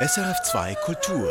SRF2 0.00 0.76
Kultur. 0.76 1.28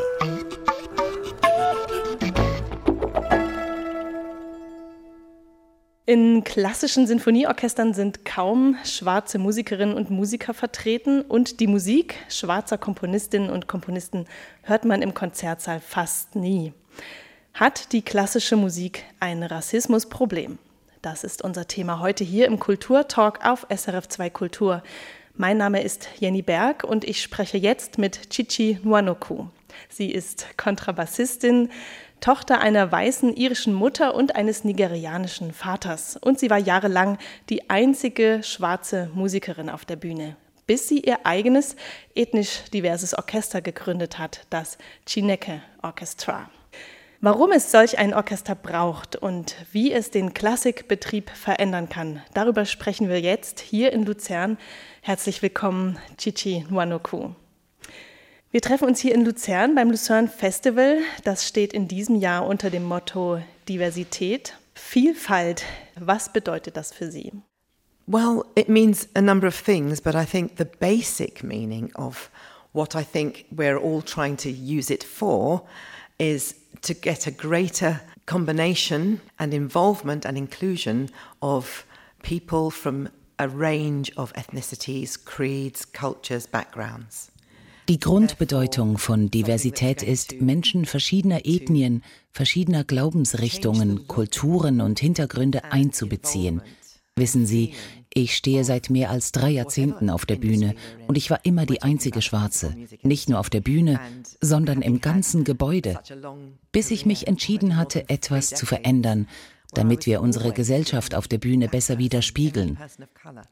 In 6.05 6.43
klassischen 6.43 7.07
Sinfonieorchestern 7.07 7.93
sind 7.93 8.25
kaum 8.25 8.75
schwarze 8.83 9.39
Musikerinnen 9.39 9.95
und 9.95 10.09
Musiker 10.09 10.53
vertreten 10.53 11.21
und 11.21 11.61
die 11.61 11.67
Musik 11.67 12.15
schwarzer 12.27 12.77
Komponistinnen 12.77 13.49
und 13.49 13.69
Komponisten 13.69 14.25
hört 14.63 14.83
man 14.83 15.01
im 15.01 15.13
Konzertsaal 15.13 15.79
fast 15.79 16.35
nie. 16.35 16.73
Hat 17.53 17.93
die 17.93 18.01
klassische 18.01 18.57
Musik 18.57 19.05
ein 19.21 19.43
Rassismusproblem? 19.43 20.59
Das 21.01 21.23
ist 21.23 21.41
unser 21.41 21.69
Thema 21.69 22.01
heute 22.01 22.25
hier 22.25 22.47
im 22.47 22.59
Kulturtalk 22.59 23.45
auf 23.45 23.69
SRF2 23.69 24.29
Kultur. 24.29 24.83
Mein 25.39 25.57
Name 25.57 25.83
ist 25.83 26.09
Jenny 26.19 26.41
Berg 26.41 26.83
und 26.83 27.03
ich 27.03 27.21
spreche 27.21 27.59
jetzt 27.59 27.99
mit 27.99 28.31
Chichi 28.31 28.79
Nwanoku. 28.83 29.45
Sie 29.87 30.09
ist 30.09 30.57
Kontrabassistin, 30.57 31.69
Tochter 32.21 32.59
einer 32.59 32.91
weißen 32.91 33.35
irischen 33.35 33.75
Mutter 33.75 34.15
und 34.15 34.35
eines 34.35 34.63
nigerianischen 34.63 35.53
Vaters. 35.53 36.17
Und 36.17 36.39
sie 36.39 36.49
war 36.49 36.57
jahrelang 36.57 37.19
die 37.51 37.69
einzige 37.69 38.41
schwarze 38.41 39.11
Musikerin 39.13 39.69
auf 39.69 39.85
der 39.85 39.97
Bühne, 39.97 40.35
bis 40.65 40.87
sie 40.87 41.01
ihr 41.01 41.19
eigenes 41.27 41.75
ethnisch 42.15 42.63
diverses 42.73 43.13
Orchester 43.13 43.61
gegründet 43.61 44.17
hat, 44.17 44.47
das 44.49 44.79
Chineke 45.05 45.61
Orchestra. 45.83 46.49
Warum 47.19 47.51
es 47.51 47.71
solch 47.71 47.97
ein 47.97 48.13
Orchester 48.13 48.53
braucht 48.53 49.15
und 49.15 49.55
wie 49.71 49.91
es 49.91 50.11
den 50.11 50.35
Klassikbetrieb 50.35 51.31
verändern 51.31 51.89
kann, 51.89 52.21
darüber 52.35 52.65
sprechen 52.65 53.09
wir 53.09 53.19
jetzt 53.19 53.59
hier 53.59 53.91
in 53.91 54.05
Luzern. 54.05 54.59
Herzlich 55.01 55.41
willkommen, 55.41 55.97
Chichi 56.19 56.63
Nwanoku. 56.69 57.31
Wir 58.51 58.61
treffen 58.61 58.87
uns 58.87 58.99
hier 58.99 59.15
in 59.15 59.25
Luzern 59.25 59.73
beim 59.73 59.89
Luzern 59.89 60.27
Festival. 60.27 60.99
Das 61.23 61.47
steht 61.47 61.73
in 61.73 61.87
diesem 61.87 62.17
Jahr 62.17 62.45
unter 62.45 62.69
dem 62.69 62.83
Motto 62.83 63.41
Diversität, 63.67 64.53
Vielfalt. 64.75 65.63
Was 65.99 66.31
bedeutet 66.31 66.77
das 66.77 66.93
für 66.93 67.09
Sie? 67.09 67.31
Well, 68.05 68.43
it 68.55 68.69
means 68.69 69.09
a 69.15 69.21
number 69.21 69.47
of 69.47 69.59
things, 69.59 69.99
but 69.99 70.13
I 70.13 70.23
think 70.23 70.59
the 70.59 70.65
basic 70.65 71.43
meaning 71.43 71.91
of 71.95 72.29
what 72.73 72.93
I 72.93 73.03
think 73.03 73.45
we're 73.49 73.79
all 73.79 74.03
trying 74.03 74.37
to 74.37 74.49
use 74.49 74.93
it 74.93 75.03
for 75.03 75.63
is 76.17 76.55
to 76.81 76.93
get 76.93 77.27
a 77.27 77.31
greater 77.31 78.01
combination 78.25 79.21
and 79.39 79.53
involvement 79.53 80.25
and 80.25 80.37
inclusion 80.37 81.09
of 81.41 81.85
people 82.23 82.69
from 82.71 83.09
a 83.39 83.47
range 83.47 84.11
of 84.17 84.33
ethnicities, 84.33 85.17
creeds, 85.23 85.85
cultures, 85.85 86.47
backgrounds. 86.47 87.31
Die 87.89 87.99
Grundbedeutung 87.99 88.97
von 88.97 89.31
Diversität 89.31 90.03
ist, 90.03 90.41
Menschen 90.41 90.85
verschiedener 90.85 91.45
Ethnien, 91.45 92.03
verschiedener 92.33 92.83
Glaubensrichtungen, 92.83 94.07
Kulturen 94.07 94.81
und 94.81 94.99
Hintergründe 94.99 95.63
einzubeziehen. 95.71 96.61
Wissen 97.15 97.45
Sie, 97.45 97.73
ich 98.17 98.35
stehe 98.35 98.63
seit 98.63 98.89
mehr 98.89 99.11
als 99.11 99.31
drei 99.31 99.51
Jahrzehnten 99.51 100.09
auf 100.09 100.25
der 100.25 100.37
Bühne 100.37 100.73
und 101.07 101.17
ich 101.17 101.29
war 101.29 101.45
immer 101.45 101.67
die 101.67 101.83
einzige 101.83 102.23
Schwarze. 102.23 102.73
Nicht 103.03 103.29
nur 103.29 103.39
auf 103.39 103.51
der 103.51 103.61
Bühne, 103.61 103.99
sondern 104.41 104.81
im 104.81 105.01
ganzen 105.01 105.43
Gebäude. 105.43 105.99
Bis 106.71 106.89
ich 106.89 107.05
mich 107.05 107.27
entschieden 107.27 107.77
hatte, 107.77 108.09
etwas 108.09 108.49
zu 108.49 108.65
verändern, 108.65 109.27
damit 109.73 110.07
wir 110.07 110.21
unsere 110.21 110.51
Gesellschaft 110.51 111.13
auf 111.13 111.27
der 111.27 111.37
Bühne 111.37 111.67
besser 111.67 111.99
widerspiegeln. 111.99 112.79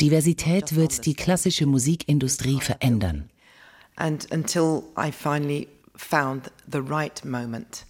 Diversität 0.01 0.75
wird 0.75 1.05
die 1.05 1.13
klassische 1.13 1.67
Musikindustrie 1.67 2.59
verändern. 2.59 3.29
And 3.97 4.27
until 4.31 4.81
I 4.97 5.11
finally 5.11 5.67
found 5.95 6.51
the 6.69 6.79
right 6.79 7.23
moment 7.23 7.85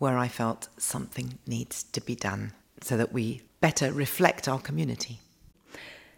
where 0.00 0.22
I 0.22 0.28
felt 0.28 0.70
something 0.76 1.38
needs 1.46 1.90
to 1.92 2.00
be 2.00 2.16
done 2.16 2.52
so 2.82 2.96
that 2.96 3.14
we 3.14 3.42
better 3.60 3.94
reflect 3.94 4.48
our 4.48 4.60
community. 4.60 5.20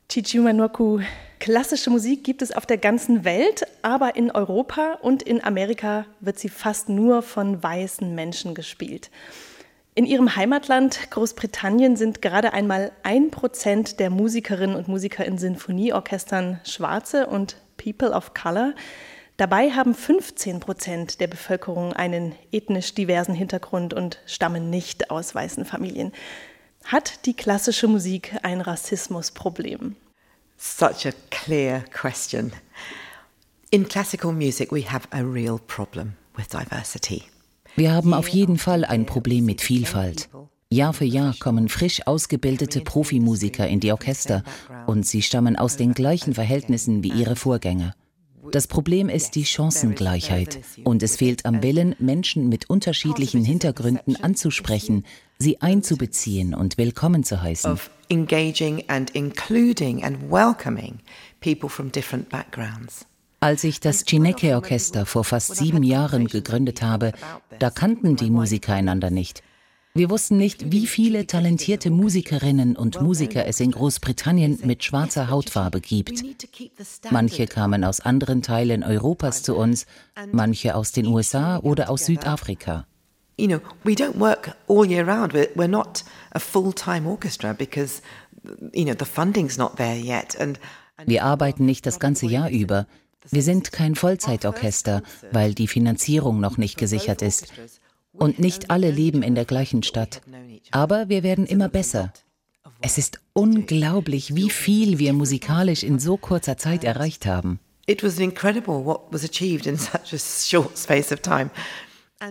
Chichimanwaku, 0.09 1.01
klassische 1.39 1.91
Musik 1.91 2.25
gibt 2.25 2.41
es 2.41 2.53
auf 2.53 2.65
der 2.65 2.79
ganzen 2.79 3.27
Welt, 3.27 3.67
aber 3.83 4.17
in 4.17 4.31
Europa 4.31 4.95
und 5.03 5.23
in 5.23 5.45
Amerika 5.45 6.07
wird 6.21 6.39
sie 6.39 6.49
fast 6.49 6.89
nur 6.89 7.21
von 7.21 7.63
weißen 7.63 8.15
Menschen 8.15 8.55
gespielt. 8.55 9.11
In 9.95 10.07
ihrem 10.07 10.35
Heimatland 10.35 11.11
Großbritannien 11.11 11.97
sind 11.97 12.23
gerade 12.23 12.55
einmal 12.55 12.93
ein 13.03 13.31
Prozent 13.31 14.01
der 14.01 14.09
Musikerinnen 14.09 14.77
und 14.77 14.89
Musiker 14.89 15.27
in 15.27 15.37
Sinfonieorchestern 15.37 16.59
Schwarze 16.65 17.27
und 17.27 17.59
People 17.77 18.13
of 18.13 18.33
Color. 18.33 18.73
Dabei 19.37 19.73
haben 19.73 19.95
15 19.95 20.61
Prozent 20.61 21.21
der 21.21 21.27
Bevölkerung 21.27 21.93
einen 21.93 22.35
ethnisch 22.51 22.95
diversen 22.95 23.35
Hintergrund 23.35 23.93
und 23.93 24.21
stammen 24.25 24.71
nicht 24.71 25.11
aus 25.11 25.35
weißen 25.35 25.67
Familien. 25.67 26.13
Hat 26.89 27.27
die 27.27 27.35
klassische 27.35 27.87
Musik 27.87 28.35
ein 28.43 28.63
Rassismusproblem? 28.63 29.95
Such 30.57 31.05
a 31.05 31.13
clear 31.29 31.85
question. 31.93 32.51
In 33.71 33.87
classical 33.87 34.33
music 34.33 34.73
we 34.73 34.91
have 34.91 35.07
a 35.11 35.21
real 35.21 35.59
problem 35.67 36.15
with 36.35 36.49
diversity. 36.49 37.25
Wir 37.77 37.93
haben 37.93 38.15
auf 38.15 38.29
jeden 38.29 38.57
Fall 38.57 38.87
ein 38.87 39.05
Problem 39.05 39.45
mit 39.45 39.61
Vielfalt. 39.61 40.31
Jahr 40.71 40.95
für 40.95 41.05
Jahr 41.05 41.35
kommen 41.39 41.69
frisch 41.69 42.07
ausgebildete 42.07 42.81
Profimusiker 42.81 43.69
in 43.69 43.81
die 43.81 43.93
Orchester 43.93 44.43
und 44.87 45.07
sie 45.07 45.21
stammen 45.21 45.57
aus 45.57 45.77
den 45.77 45.93
gleichen 45.93 46.33
Verhältnissen 46.33 47.03
wie 47.03 47.13
ihre 47.13 47.37
Vorgänger. 47.37 47.95
Das 48.51 48.67
Problem 48.67 49.11
ist 49.11 49.35
die 49.35 49.45
Chancengleichheit 49.45 50.61
und 50.85 51.03
es 51.03 51.17
fehlt 51.17 51.45
am 51.45 51.63
Willen, 51.63 51.95
Menschen 51.99 52.49
mit 52.49 52.71
unterschiedlichen 52.71 53.45
Hintergründen 53.45 54.17
anzusprechen, 54.17 55.05
sie 55.39 55.61
einzubeziehen 55.61 56.55
und 56.55 56.79
willkommen 56.79 57.23
zu 57.23 57.41
heißen. 57.41 57.71
Of 57.71 57.91
engaging 58.09 58.83
and 58.89 59.11
including 59.11 60.03
and 60.03 60.31
welcoming 60.31 60.99
people 61.41 61.69
from 61.69 61.93
different 61.93 62.29
backgrounds. 62.29 63.07
Als 63.41 63.63
ich 63.63 63.79
das 63.79 64.05
Chineke 64.05 64.57
Orchester 64.57 65.07
vor 65.07 65.23
fast 65.23 65.55
sieben 65.55 65.85
Jahren 65.85 66.27
gegründet 66.27 66.83
habe, 66.83 67.13
da 67.61 67.71
kannten 67.71 68.17
die 68.17 68.31
Musiker 68.31 68.75
einander 68.75 69.11
nicht. 69.11 69.45
Wir 69.95 70.11
wussten 70.11 70.39
nicht, 70.39 70.73
wie 70.73 70.89
viele 70.89 71.27
talentierte 71.27 71.91
Musikerinnen 71.91 72.77
und 72.77 73.01
Musiker 73.01 73.47
es 73.47 73.61
in 73.61 73.71
Großbritannien 73.71 74.59
mit 74.65 74.83
schwarzer 74.83 75.31
Hautfarbe 75.31 75.81
gibt. 75.81 76.25
Manche 77.11 77.47
kamen 77.47 77.85
aus 77.85 78.01
anderen 78.01 78.43
Teilen 78.43 78.83
Europas 78.83 79.45
zu 79.45 79.57
uns, 79.57 79.87
manche 80.33 80.75
aus 80.75 80.91
den 80.91 81.07
USA 81.07 81.59
oder 81.59 81.91
aus 81.91 82.07
Südafrika. 82.07 82.87
You 83.39 83.47
know, 83.47 83.61
we 83.85 83.95
don't 83.95 84.17
work 84.17 84.51
all 84.67 84.85
year 84.85 85.07
round. 85.07 85.33
We're, 85.33 85.49
we're 85.55 85.69
not 85.69 86.03
a 86.33 86.41
full-time 86.41 87.07
orchestra 87.07 87.55
because 87.55 88.03
you 88.73 88.85
know 88.85 88.95
the 88.95 89.05
funding's 89.05 89.57
not 89.57 89.77
there 89.77 89.97
yet 89.97 90.37
and 90.39 90.59
Wir 91.07 91.23
arbeiten 91.25 91.65
nicht 91.65 91.87
das 91.87 92.01
ganze 92.01 92.27
Jahr 92.27 92.51
über. 92.51 92.87
Wir 93.31 93.43
sind 93.43 93.71
kein 93.71 93.95
Vollzeitorchester, 93.95 95.03
weil 95.31 95.55
die 95.55 95.69
Finanzierung 95.69 96.41
noch 96.41 96.57
nicht 96.59 96.77
gesichert 96.77 97.23
ist. 97.23 97.53
Und 98.13 98.41
nicht 98.41 98.71
alle 98.71 98.91
leben 98.91 99.23
in 99.23 99.37
der 99.37 99.45
gleichen 99.45 99.85
Stadt. 99.85 100.23
Aber 100.73 101.09
wir 101.09 101.23
werden 101.23 101.47
immer 101.47 101.69
besser. 101.69 102.13
Es 102.81 102.99
ist 102.99 103.21
unglaublich, 103.33 104.35
wie 104.35 104.51
viel 104.51 104.99
wir 104.99 105.13
musikalisch 105.13 105.85
in 105.85 106.01
so 106.01 106.17
kurzer 106.17 106.57
Zeit 106.57 106.83
erreicht 106.83 107.27
haben. 107.27 107.61
it 107.89 108.03
was 108.03 108.21
incredible 108.21 108.85
what 108.85 109.11
was 109.11 109.25
achieved 109.25 109.67
in 109.67 109.77
such 109.77 110.13
a 110.13 110.19
short 110.19 110.77
space 110.79 111.11
of 111.11 111.23
time. 111.23 111.51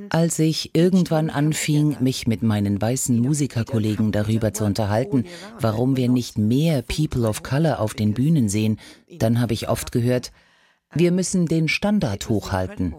Als 0.10 0.38
ich 0.40 0.76
irgendwann 0.76 1.30
anfing, 1.30 1.98
mich 2.02 2.28
mit 2.28 2.44
meinen 2.44 2.82
weißen 2.82 3.18
Musikerkollegen 3.20 4.12
darüber 4.12 4.54
zu 4.54 4.66
unterhalten, 4.66 5.26
warum 5.60 5.96
wir 5.96 6.10
nicht 6.10 6.38
mehr 6.38 6.82
People 6.82 7.28
of 7.28 7.42
Color 7.42 7.80
auf 7.80 7.94
den 7.94 8.14
Bühnen 8.14 8.50
sehen, 8.50 8.80
dann 9.10 9.40
habe 9.40 9.54
ich 9.54 9.70
oft 9.70 9.94
gehört, 9.94 10.32
wir 10.94 11.12
müssen 11.12 11.46
den 11.46 11.70
Standard 11.70 12.28
hochhalten. 12.28 12.96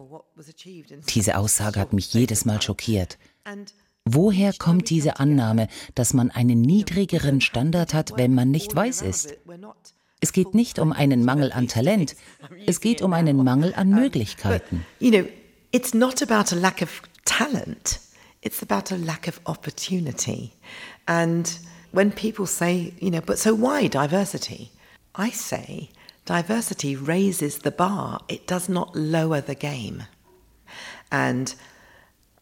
Diese 1.10 1.36
Aussage 1.36 1.78
hat 1.78 1.92
mich 1.92 2.14
jedes 2.14 2.44
Mal 2.44 2.62
schockiert. 2.62 3.18
Woher 4.04 4.54
kommt 4.54 4.88
diese 4.88 5.18
Annahme, 5.20 5.68
dass 5.94 6.14
man 6.14 6.30
einen 6.30 6.62
niedrigeren 6.62 7.42
Standard 7.42 7.92
hat, 7.92 8.12
wenn 8.16 8.34
man 8.34 8.50
nicht 8.50 8.74
weiß 8.74 9.02
ist? 9.02 9.36
Es 10.20 10.32
geht 10.32 10.54
nicht 10.54 10.78
um 10.78 10.92
einen 10.92 11.24
Mangel 11.24 11.52
an 11.52 11.68
Talent, 11.68 12.16
es 12.66 12.80
geht 12.80 13.02
um 13.02 13.12
einen 13.12 13.36
Mangel 13.36 13.74
an 13.74 13.90
Möglichkeiten. 13.90 14.86
It's 15.72 15.94
not 15.94 16.22
about 16.22 16.52
a 16.52 16.56
lack 16.56 16.82
of 16.82 17.02
talent, 17.24 17.98
it's 18.42 18.62
about 18.62 18.90
a 18.90 18.96
lack 18.96 19.28
of 19.28 19.40
opportunity. 19.46 20.54
And 21.06 21.58
when 21.92 22.12
people 22.12 22.46
say, 22.46 22.94
you 23.00 23.10
know, 23.10 23.20
but 23.20 23.38
so 23.38 23.54
why 23.54 23.86
diversity? 23.86 24.70
I 25.14 25.30
say 25.30 25.90
diversity 26.24 26.94
raises 26.94 27.58
the 27.58 27.70
bar, 27.70 28.20
it 28.28 28.46
does 28.46 28.68
not 28.68 28.94
lower 28.94 29.40
the 29.40 29.54
game. 29.54 30.04
And 31.10 31.54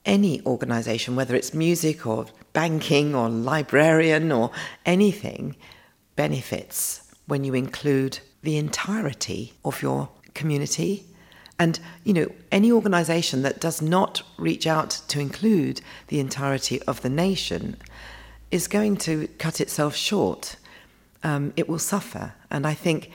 any 0.05 0.45
organization, 0.45 1.17
whether 1.17 1.35
it's 1.35 1.55
music 1.55 2.07
or 2.07 2.27
banking 2.53 3.15
or 3.15 3.29
librarian 3.29 4.33
or 4.33 4.51
anything, 4.85 5.57
benefits 6.15 7.03
when 7.27 7.45
you 7.45 7.55
include 7.55 8.21
the 8.43 8.57
entirety 8.57 9.53
of 9.65 9.83
your 9.83 10.09
community 10.35 11.05
And, 11.59 11.81
you 12.05 12.13
know, 12.13 12.29
any 12.53 12.71
organization 12.71 13.43
that 13.43 13.61
does 13.61 13.81
not 13.81 14.23
reach 14.37 14.67
out 14.67 14.91
to 15.09 15.21
include 15.21 15.81
the 16.09 16.21
entirety 16.21 16.83
of 16.83 17.01
the 17.01 17.09
nation 17.09 17.77
is 18.51 18.69
going 18.69 18.97
to 18.99 19.27
cut 19.39 19.61
itself 19.61 19.97
short. 19.97 20.57
Um, 21.23 21.53
it 21.57 21.69
will 21.69 21.79
suffer. 21.79 22.35
And 22.51 22.67
I 22.67 22.75
think 22.75 23.11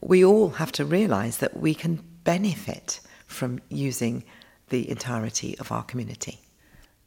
we 0.00 0.24
all 0.24 0.50
have 0.50 0.72
to 0.72 0.84
realize 0.84 1.38
that 1.38 1.56
we 1.56 1.74
can 1.74 2.02
benefit 2.24 3.00
from 3.26 3.60
using 3.68 4.24
the 4.70 4.90
entirety 4.90 5.56
of 5.58 5.70
our 5.70 5.84
community. 5.84 6.38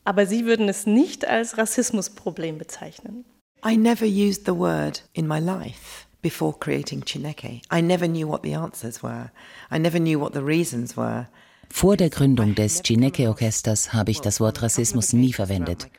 Aber 0.05 0.25
Sie 0.25 0.45
würden 0.45 0.69
es 0.69 0.85
nicht 0.85 1.27
als 1.27 1.57
Rassismusproblem 1.57 2.57
bezeichnen. 2.57 3.25
I 3.63 3.75
never 3.75 4.05
used 4.05 4.45
the 4.45 4.53
word 4.53 5.01
in 5.13 5.27
my 5.27 5.39
life 5.39 6.06
before 6.21 6.53
creating 6.59 7.03
Chineke. 7.03 7.61
I 7.71 7.81
never 7.81 8.07
knew 8.07 8.27
what 8.27 8.43
the 8.43 8.53
answers 8.53 9.01
were. 9.03 9.31
I 9.71 9.79
never 9.79 9.99
knew 9.99 10.19
what 10.19 10.33
the 10.33 10.43
reasons 10.43 10.95
were. 10.95 11.27
Vor 11.69 11.97
der 11.97 12.09
Gründung 12.09 12.55
des 12.55 12.81
Chineke-Orchesters 12.81 13.93
habe 13.93 14.11
ich 14.11 14.21
das 14.21 14.39
Wort 14.39 14.61
Rassismus 14.61 15.13
nie 15.13 15.33
verwendet. 15.33 15.89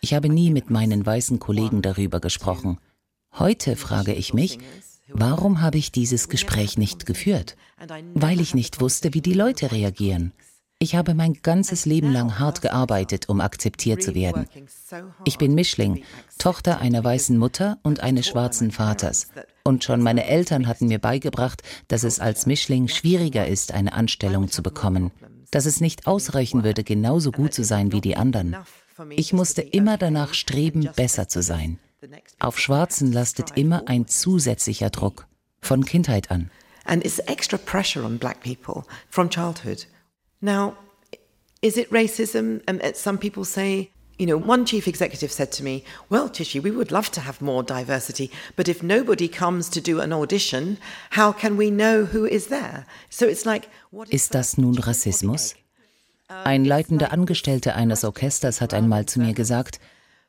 Ich 0.00 0.14
habe 0.14 0.28
nie 0.28 0.50
mit 0.50 0.70
meinen 0.70 1.06
weißen 1.06 1.38
Kollegen 1.38 1.80
darüber 1.80 2.20
gesprochen. 2.20 2.78
Heute 3.38 3.76
frage 3.76 4.14
ich 4.14 4.34
mich, 4.34 4.58
warum 5.08 5.60
habe 5.60 5.78
ich 5.78 5.92
dieses 5.92 6.28
Gespräch 6.28 6.76
nicht 6.76 7.06
geführt? 7.06 7.56
Weil 8.14 8.40
ich 8.40 8.54
nicht 8.54 8.80
wusste, 8.80 9.14
wie 9.14 9.22
die 9.22 9.32
Leute 9.32 9.70
reagieren. 9.70 10.32
Ich 10.82 10.96
habe 10.96 11.14
mein 11.14 11.34
ganzes 11.42 11.86
Leben 11.86 12.12
lang 12.12 12.40
hart 12.40 12.60
gearbeitet, 12.60 13.28
um 13.28 13.40
akzeptiert 13.40 14.02
zu 14.02 14.16
werden. 14.16 14.48
Ich 15.24 15.38
bin 15.38 15.54
Mischling, 15.54 16.02
Tochter 16.38 16.80
einer 16.80 17.04
weißen 17.04 17.38
Mutter 17.38 17.78
und 17.84 18.00
eines 18.00 18.26
schwarzen 18.26 18.72
Vaters. 18.72 19.28
Und 19.62 19.84
schon 19.84 20.02
meine 20.02 20.26
Eltern 20.26 20.66
hatten 20.66 20.88
mir 20.88 20.98
beigebracht, 20.98 21.62
dass 21.86 22.02
es 22.02 22.18
als 22.18 22.46
Mischling 22.46 22.88
schwieriger 22.88 23.46
ist, 23.46 23.70
eine 23.70 23.92
Anstellung 23.92 24.48
zu 24.48 24.60
bekommen, 24.60 25.12
dass 25.52 25.66
es 25.66 25.80
nicht 25.80 26.08
ausreichen 26.08 26.64
würde, 26.64 26.82
genauso 26.82 27.30
gut 27.30 27.54
zu 27.54 27.62
sein 27.62 27.92
wie 27.92 28.00
die 28.00 28.16
anderen. 28.16 28.56
Ich 29.10 29.32
musste 29.32 29.62
immer 29.62 29.98
danach 29.98 30.34
streben, 30.34 30.88
besser 30.96 31.28
zu 31.28 31.42
sein. 31.42 31.78
Auf 32.40 32.58
Schwarzen 32.58 33.12
lastet 33.12 33.56
immer 33.56 33.86
ein 33.86 34.08
zusätzlicher 34.08 34.90
Druck, 34.90 35.28
von 35.60 35.84
Kindheit 35.84 36.32
an. 36.32 36.50
And 36.86 37.04
it's 37.04 37.20
extra 37.20 37.56
pressure 37.56 38.04
on 38.04 38.18
black 38.18 38.40
people 38.40 38.82
from 39.08 39.30
childhood. 39.30 39.86
Now, 40.42 40.76
is 41.62 41.78
it 41.78 41.88
racism? 41.90 42.60
Um, 42.66 42.80
some 42.94 43.16
people 43.16 43.44
say, 43.44 43.90
you 44.18 44.26
know, 44.26 44.36
one 44.36 44.66
chief 44.66 44.88
executive 44.88 45.30
said 45.30 45.52
to 45.52 45.62
me, 45.64 45.84
Well, 46.10 46.28
Tishi, 46.28 46.60
we 46.60 46.72
would 46.72 46.90
love 46.90 47.10
to 47.12 47.20
have 47.20 47.40
more 47.40 47.62
diversity, 47.62 48.30
but 48.56 48.68
if 48.68 48.82
nobody 48.82 49.28
comes 49.28 49.70
to 49.70 49.80
do 49.80 50.00
an 50.00 50.12
audition, 50.12 50.78
how 51.10 51.32
can 51.32 51.56
we 51.56 51.70
know 51.70 52.04
who 52.04 52.26
is 52.26 52.48
there? 52.48 52.86
So 53.08 53.26
it's 53.26 53.46
like, 53.46 53.68
what 53.90 54.08
is 54.08 54.22
Ist 54.22 54.34
das 54.34 54.58
nun 54.58 54.76
Rassismus? 54.78 55.54
Ein 56.28 56.64
leitender 56.64 57.12
Angestellter 57.12 57.76
eines 57.76 58.04
Orchesters 58.04 58.60
hat 58.60 58.74
einmal 58.74 59.06
zu 59.06 59.20
mir 59.20 59.34
gesagt, 59.34 59.80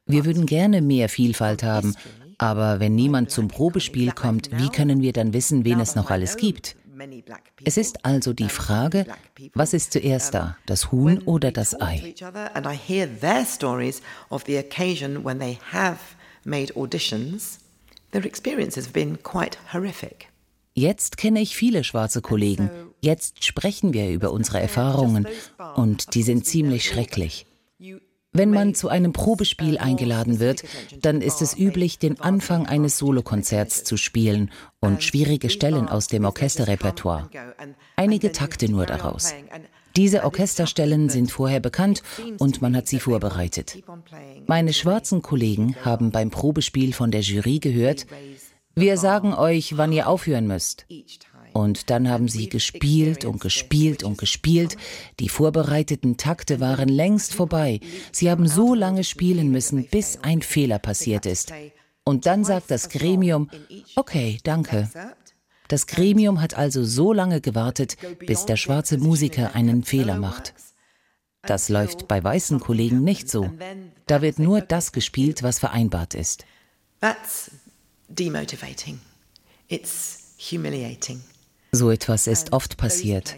wir 0.06 0.26
würden 0.26 0.46
gerne 0.46 0.82
mehr 0.82 1.08
Vielfalt 1.08 1.64
haben, 1.64 1.96
aber 2.38 2.82
wenn 2.82 2.94
niemand 2.94 3.32
zum 3.32 3.48
Probespiel 3.48 4.12
kommt, 4.12 4.50
wie 4.52 4.70
können 4.70 5.02
wir 5.02 5.14
dann 5.14 5.34
wissen, 5.34 5.64
wen 5.64 5.80
es 5.80 5.96
noch 5.96 6.12
alles 6.12 6.36
gibt? 6.36 6.76
Es 7.64 7.78
ist 7.78 8.06
also 8.06 8.34
die 8.34 8.50
Frage, 8.50 9.06
was 9.54 9.74
ist 9.74 9.94
zuerst 9.94 10.34
da, 10.34 10.58
das 10.66 10.92
Huhn 10.92 11.20
oder 11.20 11.52
das 11.52 11.80
Ei? 11.80 12.14
Jetzt 20.76 21.18
kenne 21.18 21.42
ich 21.42 21.56
viele 21.56 21.84
schwarze 21.84 22.22
Kollegen. 22.22 22.70
Jetzt 23.02 23.44
sprechen 23.44 23.94
wir 23.94 24.10
über 24.10 24.32
unsere 24.32 24.60
Erfahrungen 24.60 25.28
und 25.76 26.16
die 26.16 26.24
sind 26.24 26.46
ziemlich 26.46 26.86
schrecklich. 26.86 27.46
Wenn 28.34 28.50
man 28.50 28.74
zu 28.74 28.90
einem 28.90 29.14
Probespiel 29.14 29.78
eingeladen 29.78 30.40
wird, 30.40 30.64
dann 31.02 31.22
ist 31.22 31.42
es 31.42 31.58
üblich, 31.58 32.00
den 32.00 32.20
Anfang 32.20 32.66
eines 32.66 32.98
Solokonzerts 32.98 33.84
zu 33.84 33.96
spielen 33.96 34.52
und 34.80 35.04
schwierige 35.04 35.50
Stellen 35.50 35.88
aus 35.88 36.08
dem 36.08 36.26
Orchesterrepertoire. 36.26 37.30
Einige 37.96 38.32
Takte 38.32 38.70
nur 38.70 38.86
daraus. 38.86 39.34
Diese 39.96 40.24
Orchesterstellen 40.24 41.10
sind 41.10 41.32
vorher 41.32 41.60
bekannt 41.60 42.02
und 42.40 42.62
man 42.64 42.76
hat 42.76 42.88
sie 42.88 43.00
vorbereitet. 43.00 43.84
Meine 44.48 44.74
schwarzen 44.74 45.22
Kollegen 45.22 45.76
haben 45.86 46.10
beim 46.10 46.32
Probespiel 46.32 46.94
von 46.94 47.12
der 47.12 47.22
Jury 47.22 47.60
gehört, 47.60 48.08
wir 48.76 48.98
sagen 48.98 49.36
euch, 49.36 49.78
wann 49.78 49.92
ihr 49.92 50.08
aufhören 50.08 50.48
müsst. 50.48 50.88
Und 51.54 51.90
dann 51.92 52.10
haben 52.10 52.28
sie 52.28 52.50
gespielt 52.50 53.26
und 53.26 53.40
gespielt 53.40 54.04
und 54.04 54.18
gespielt. 54.18 54.76
Die 55.20 55.30
vorbereiteten 55.30 56.18
Takte 56.18 56.60
waren 56.60 56.90
längst 56.90 57.34
vorbei. 57.34 57.80
Sie 58.12 58.30
haben 58.30 58.48
so 58.48 58.74
lange 58.74 59.04
spielen 59.04 59.52
müssen, 59.52 59.88
bis 59.88 60.20
ein 60.24 60.42
Fehler 60.42 60.80
passiert 60.80 61.26
ist. 61.26 61.54
Und 62.04 62.26
dann 62.26 62.44
sagt 62.44 62.72
das 62.72 62.90
Gremium, 62.90 63.50
okay, 63.96 64.40
danke. 64.44 64.90
Das 65.68 65.88
Gremium 65.88 66.42
hat 66.42 66.56
also 66.56 66.84
so 66.84 67.14
lange 67.14 67.40
gewartet, 67.40 67.98
bis 68.20 68.46
der 68.46 68.58
schwarze 68.58 68.98
Musiker 68.98 69.56
einen 69.56 69.84
Fehler 69.84 70.18
macht. 70.18 70.54
Das 71.44 71.70
läuft 71.70 72.08
bei 72.08 72.24
weißen 72.24 72.60
Kollegen 72.60 73.04
nicht 73.04 73.30
so. 73.30 73.50
Da 74.08 74.22
wird 74.22 74.40
nur 74.40 74.62
das 74.62 74.92
gespielt, 74.92 75.44
was 75.44 75.60
vereinbart 75.60 76.14
ist. 76.16 76.46
That's 77.00 77.52
demotivating. 78.08 79.00
It's 79.68 80.36
humiliating. 80.52 81.22
So 81.76 81.90
etwas 81.90 82.28
ist 82.28 82.54
oft 82.54 82.78
passiert. 82.78 83.36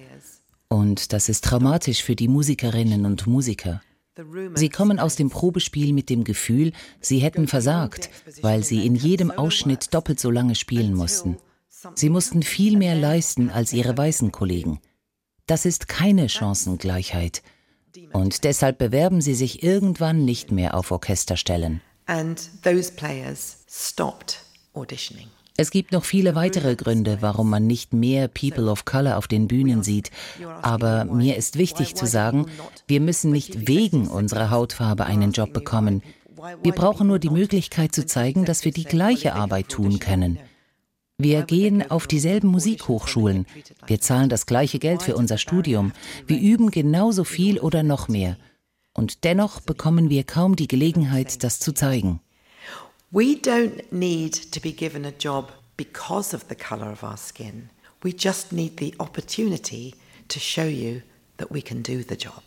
Und 0.68 1.14
das 1.14 1.30
ist 1.30 1.46
traumatisch 1.46 2.04
für 2.04 2.18
die 2.18 2.28
Musikerinnen 2.28 3.06
und 3.06 3.28
Musiker. 3.28 3.82
Sie 4.56 4.68
kommen 4.68 5.00
aus 5.00 5.16
dem 5.16 5.30
Probespiel 5.30 5.94
mit 5.94 6.10
dem 6.10 6.26
Gefühl, 6.26 6.74
sie 7.00 7.20
hätten 7.20 7.48
versagt, 7.48 8.10
weil 8.42 8.62
sie 8.62 8.86
in 8.86 8.96
jedem 8.96 9.32
Ausschnitt 9.32 9.94
doppelt 9.94 10.20
so 10.20 10.32
lange 10.32 10.56
spielen 10.56 10.94
mussten. 10.94 11.38
Sie 11.96 12.10
mussten 12.10 12.44
viel 12.44 12.78
mehr 12.78 12.96
leisten 12.96 13.50
als 13.50 13.72
ihre 13.72 13.98
weißen 13.98 14.34
Kollegen. 14.34 14.82
Das 15.48 15.66
ist 15.66 15.88
keine 15.88 16.28
Chancengleichheit. 16.28 17.42
Und 18.12 18.44
deshalb 18.44 18.80
bewerben 18.80 19.22
sie 19.22 19.36
sich 19.36 19.64
irgendwann 19.64 20.26
nicht 20.26 20.52
mehr 20.52 20.76
auf 20.76 20.92
Orchesterstellen. 20.92 21.80
And 22.08 22.50
those 22.64 22.92
players 22.92 23.64
stopped 23.70 24.42
auditioning. 24.74 25.30
Es 25.58 25.72
gibt 25.72 25.94
noch 25.94 26.04
viele 26.04 26.36
weitere 26.36 26.76
Gründe, 26.76 27.20
warum 27.22 27.50
man 27.50 27.66
nicht 27.66 27.94
mehr 27.94 28.28
People 28.28 28.70
of 28.70 28.84
Color 28.84 29.18
auf 29.18 29.28
den 29.28 29.48
Bühnen 29.48 29.84
sieht. 29.84 30.12
Aber 30.62 31.06
mir 31.06 31.38
ist 31.38 31.58
wichtig 31.58 31.96
zu 31.96 32.06
sagen, 32.06 32.48
wir 32.88 33.00
müssen 33.00 33.32
nicht 33.32 33.68
wegen 33.68 34.08
unserer 34.08 34.50
Hautfarbe 34.50 35.06
einen 35.06 35.32
Job 35.32 35.54
bekommen. 35.54 36.04
Wir 36.62 36.74
brauchen 36.74 37.08
nur 37.08 37.20
die 37.20 37.30
Möglichkeit 37.30 37.96
zu 37.96 38.06
zeigen, 38.06 38.44
dass 38.44 38.66
wir 38.66 38.74
die 38.74 38.84
gleiche 38.84 39.34
Arbeit 39.34 39.70
tun 39.70 40.00
können. 40.00 40.40
Wir 41.18 41.44
gehen 41.44 41.90
auf 41.90 42.08
dieselben 42.08 42.50
Musikhochschulen. 42.50 43.46
Wir 43.88 44.02
zahlen 44.02 44.28
das 44.28 44.46
gleiche 44.46 44.80
Geld 44.80 45.02
für 45.02 45.16
unser 45.16 45.38
Studium. 45.38 45.94
Wir 46.28 46.40
üben 46.40 46.72
genauso 46.72 47.24
viel 47.24 47.60
oder 47.60 47.84
noch 47.84 48.10
mehr. 48.10 48.36
Und 48.94 49.24
dennoch 49.24 49.62
bekommen 49.62 50.10
wir 50.10 50.26
kaum 50.26 50.58
die 50.58 50.68
Gelegenheit, 50.68 51.44
das 51.44 51.60
zu 51.60 51.74
zeigen. 51.74 52.20
We 53.12 53.36
don't 53.36 53.92
need 53.92 54.34
to 54.34 54.60
be 54.60 54.72
given 54.72 55.06
a 55.06 55.12
job 55.12 55.52
because 55.78 56.34
of 56.34 56.48
the 56.48 56.56
colour 56.56 56.90
of 56.90 57.04
our 57.04 57.18
skin. 57.18 57.70
We 58.04 58.14
just 58.14 58.52
need 58.52 58.78
the 58.78 58.94
opportunity 59.00 59.96
to 60.28 60.40
show 60.40 60.66
you 60.66 61.04
that 61.38 61.52
we 61.52 61.62
can 61.62 61.82
do 61.82 62.04
the 62.04 62.16
job. 62.16 62.44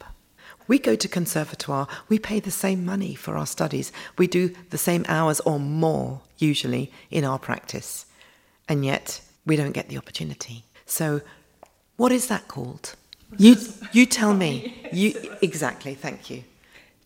We 0.67 0.79
go 0.79 0.95
to 0.97 1.09
conservatoire, 1.09 1.89
we 2.09 2.19
pay 2.19 2.41
the 2.41 2.51
same 2.51 2.85
money 2.85 3.15
for 3.15 3.37
our 3.37 3.47
studies, 3.47 3.91
we 4.19 4.27
do 4.27 4.55
the 4.69 4.79
same 4.79 5.05
hours 5.09 5.41
or 5.41 5.59
more, 5.59 6.21
usually, 6.37 6.93
in 7.11 7.25
our 7.25 7.39
practice, 7.39 8.05
and 8.69 8.85
yet 8.85 9.23
we 9.47 9.57
don't 9.57 9.73
get 9.73 9.89
the 9.89 9.97
opportunity. 9.97 10.65
So, 10.85 11.23
what 11.97 12.13
is 12.13 12.27
that 12.27 12.49
called? 12.49 12.95
You, 13.37 13.57
you 13.93 14.07
tell 14.07 14.35
me. 14.35 14.89
You, 14.93 15.15
exactly, 15.43 15.95
thank 15.95 16.31
you. 16.31 16.45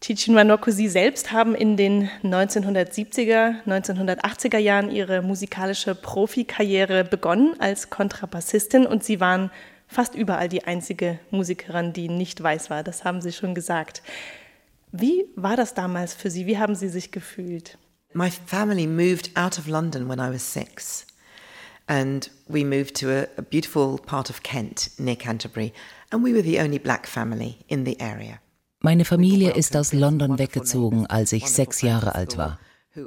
Tichin 0.03 0.35
Wanoko, 0.35 0.73
Sie 0.73 0.89
selbst 0.89 1.31
haben 1.31 1.55
in 1.55 1.77
den 1.77 2.11
1970er, 2.25 3.63
1980er 3.65 4.59
Jahren 4.59 4.91
Ihre 4.91 5.23
musikalische 5.23 5.95
Profikarriere 5.95 7.05
begonnen 7.05 7.55
als 7.61 7.89
Kontrabassistin 7.89 8.85
und 8.85 9.05
Sie 9.05 9.21
waren 9.21 9.53
fast 9.87 10.17
überall 10.17 10.49
die 10.49 10.65
einzige 10.65 11.21
Musikerin, 11.31 11.93
die 11.93 12.09
nicht 12.09 12.43
weiß 12.43 12.69
war. 12.69 12.83
Das 12.83 13.05
haben 13.05 13.21
Sie 13.21 13.31
schon 13.31 13.55
gesagt. 13.55 14.03
Wie 14.91 15.27
war 15.37 15.55
das 15.55 15.73
damals 15.73 16.15
für 16.15 16.31
Sie? 16.31 16.47
Wie 16.47 16.59
haben 16.59 16.75
Sie 16.75 16.89
sich 16.89 17.13
gefühlt? 17.13 17.79
My 18.13 18.29
family 18.29 18.89
moved 18.89 19.31
out 19.37 19.57
of 19.57 19.69
London 19.69 20.09
when 20.09 20.19
I 20.19 20.35
was 20.35 20.53
six. 20.53 21.07
And 21.87 22.29
we 22.49 22.65
moved 22.65 22.97
to 23.01 23.09
a, 23.09 23.29
a 23.37 23.43
beautiful 23.43 24.01
part 24.05 24.31
of 24.31 24.43
Kent 24.43 24.91
near 24.99 25.15
Canterbury. 25.15 25.73
And 26.11 26.25
we 26.25 26.33
were 26.33 26.43
the 26.43 26.59
only 26.59 26.81
black 26.81 27.07
family 27.07 27.59
in 27.69 27.85
the 27.87 28.01
area. 28.01 28.41
Meine 28.85 29.05
Familie 29.05 29.53
ist 29.53 29.77
aus 29.77 29.93
London 29.93 30.41
weggezogen, 30.41 31.07
als 31.07 31.31
ich 31.31 31.47
sechs 31.49 31.83
Jahre 31.83 32.17
alt 32.17 32.37
war. 32.37 32.59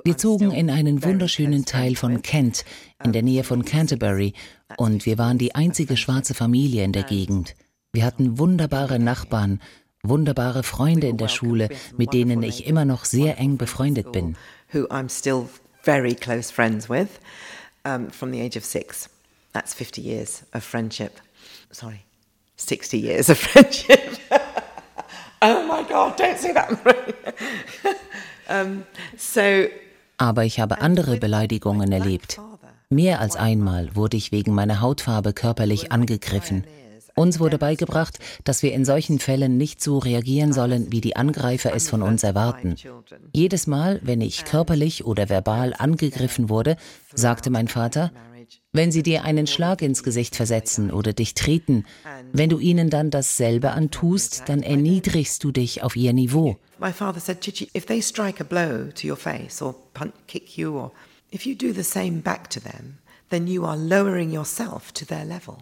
Wir 0.05 0.17
zogen 0.17 0.51
in 0.51 0.69
einen 0.69 1.03
wunderschönen 1.03 1.65
Teil 1.65 1.97
von 1.97 2.21
Kent, 2.21 2.63
in 3.03 3.11
der 3.11 3.23
Nähe 3.23 3.43
von 3.43 3.65
Canterbury, 3.65 4.33
und 4.77 5.05
wir 5.05 5.17
waren 5.17 5.37
die 5.37 5.53
einzige 5.53 5.97
schwarze 5.97 6.33
Familie 6.33 6.85
in 6.85 6.93
der 6.93 7.03
Gegend. 7.03 7.55
Wir 7.91 8.05
hatten 8.05 8.39
wunderbare 8.39 8.99
Nachbarn, 8.99 9.61
wunderbare 10.01 10.63
Freunde 10.63 11.07
in 11.07 11.17
der 11.17 11.27
Schule, 11.27 11.67
mit 11.97 12.13
denen 12.13 12.41
ich 12.41 12.65
immer 12.65 12.85
noch 12.85 13.03
sehr 13.03 13.37
eng 13.37 13.57
befreundet 13.57 14.13
bin. 14.13 14.37
Who 14.71 14.87
I'm 14.87 15.09
still 15.09 15.49
very 15.83 16.15
close 16.15 16.53
friends 16.53 16.89
with 16.89 17.09
from 18.11 18.31
the 18.31 18.39
age 18.39 18.57
of 18.57 18.63
six. 18.63 19.09
That's 19.51 19.73
50 19.73 20.01
years 20.01 20.43
of 20.53 20.63
friendship. 20.63 21.19
Sorry, 21.69 22.05
60 22.55 22.97
years 22.97 23.29
of 23.29 23.37
friendship. 23.37 23.99
oh 25.41 25.61
my 25.67 25.83
God, 25.87 26.19
don't 26.19 26.37
say 26.37 26.53
that. 26.53 26.69
um, 28.49 28.83
so, 29.17 29.67
Aber 30.17 30.43
ich 30.45 30.59
habe 30.59 30.79
andere 30.79 31.17
Beleidigungen 31.17 31.91
erlebt. 31.91 32.39
Mehr 32.89 33.19
als 33.19 33.35
einmal 33.35 33.95
wurde 33.95 34.17
ich 34.17 34.31
wegen 34.31 34.53
meiner 34.53 34.79
Hautfarbe 34.79 35.33
körperlich 35.33 35.91
angegriffen. 35.91 36.65
Uns 37.15 37.39
wurde 37.39 37.57
beigebracht, 37.57 38.19
dass 38.43 38.61
wir 38.61 38.73
in 38.73 38.83
solchen 38.83 39.19
Fällen 39.19 39.57
nicht 39.57 39.81
so 39.81 39.99
reagieren 39.99 40.51
sollen, 40.51 40.91
wie 40.91 40.99
die 40.99 41.15
Angreifer 41.15 41.73
es 41.73 41.89
von 41.89 42.01
uns 42.01 42.23
erwarten. 42.23 42.75
Jedes 43.31 43.67
Mal, 43.67 44.01
wenn 44.03 44.19
ich 44.19 44.43
körperlich 44.43 45.05
oder 45.05 45.29
verbal 45.29 45.73
angegriffen 45.77 46.49
wurde, 46.49 46.75
sagte 47.13 47.49
mein 47.49 47.69
Vater, 47.69 48.11
wenn 48.71 48.91
sie 48.91 49.03
dir 49.03 49.23
einen 49.23 49.47
Schlag 49.47 49.81
ins 49.81 50.03
Gesicht 50.03 50.35
versetzen 50.35 50.91
oder 50.91 51.13
dich 51.13 51.33
treten, 51.33 51.85
wenn 52.33 52.49
du 52.49 52.59
ihnen 52.59 52.89
dann 52.89 53.09
dasselbe 53.09 53.71
antust, 53.71 54.43
dann 54.47 54.63
erniedrigst 54.63 55.43
du 55.43 55.51
dich 55.51 55.83
auf 55.83 55.95
ihr 55.95 56.13
Niveau. 56.13 56.57
My 56.79 56.91
father 56.91 57.21
said, 57.21 57.41
Chichi, 57.41 57.69
if 57.75 57.85
they 57.85 58.01
strike 58.01 58.41
a 58.41 58.43
blow 58.43 58.91
to 58.93 59.07
your 59.07 59.17
face 59.17 59.61
or 59.61 59.75
punch, 59.93 60.13
kick 60.27 60.57
you, 60.57 60.77
or 60.77 60.91
if 61.33 61.45
you 61.45 61.55
do 61.55 61.73
the 61.73 61.83
same 61.83 62.21
back 62.21 62.49
to 62.49 62.59
them, 62.59 62.97
then 63.29 63.47
you 63.47 63.65
are 63.65 63.77
lowering 63.77 64.31
yourself 64.31 64.91
to 64.91 65.05
their 65.05 65.25
level. 65.25 65.57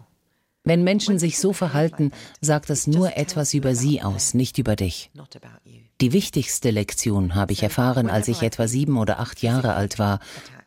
Wenn 0.64 0.82
Menschen 0.82 1.18
sich 1.18 1.38
so 1.38 1.52
verhalten, 1.52 2.10
sagt 2.40 2.70
das 2.70 2.86
nur 2.86 3.18
etwas 3.18 3.52
über 3.52 3.74
sie 3.74 4.00
aus, 4.00 4.32
nicht 4.32 4.56
über 4.56 4.76
dich. 4.76 5.10
Die 6.00 6.12
wichtigste 6.12 6.70
Lektion 6.70 7.34
habe 7.34 7.52
ich 7.52 7.62
erfahren, 7.62 8.08
als 8.08 8.28
ich 8.28 8.42
etwa 8.42 8.66
sieben 8.66 8.96
oder 8.96 9.20
acht 9.20 9.42
Jahre 9.42 9.74
alt 9.74 9.98
war 9.98 10.20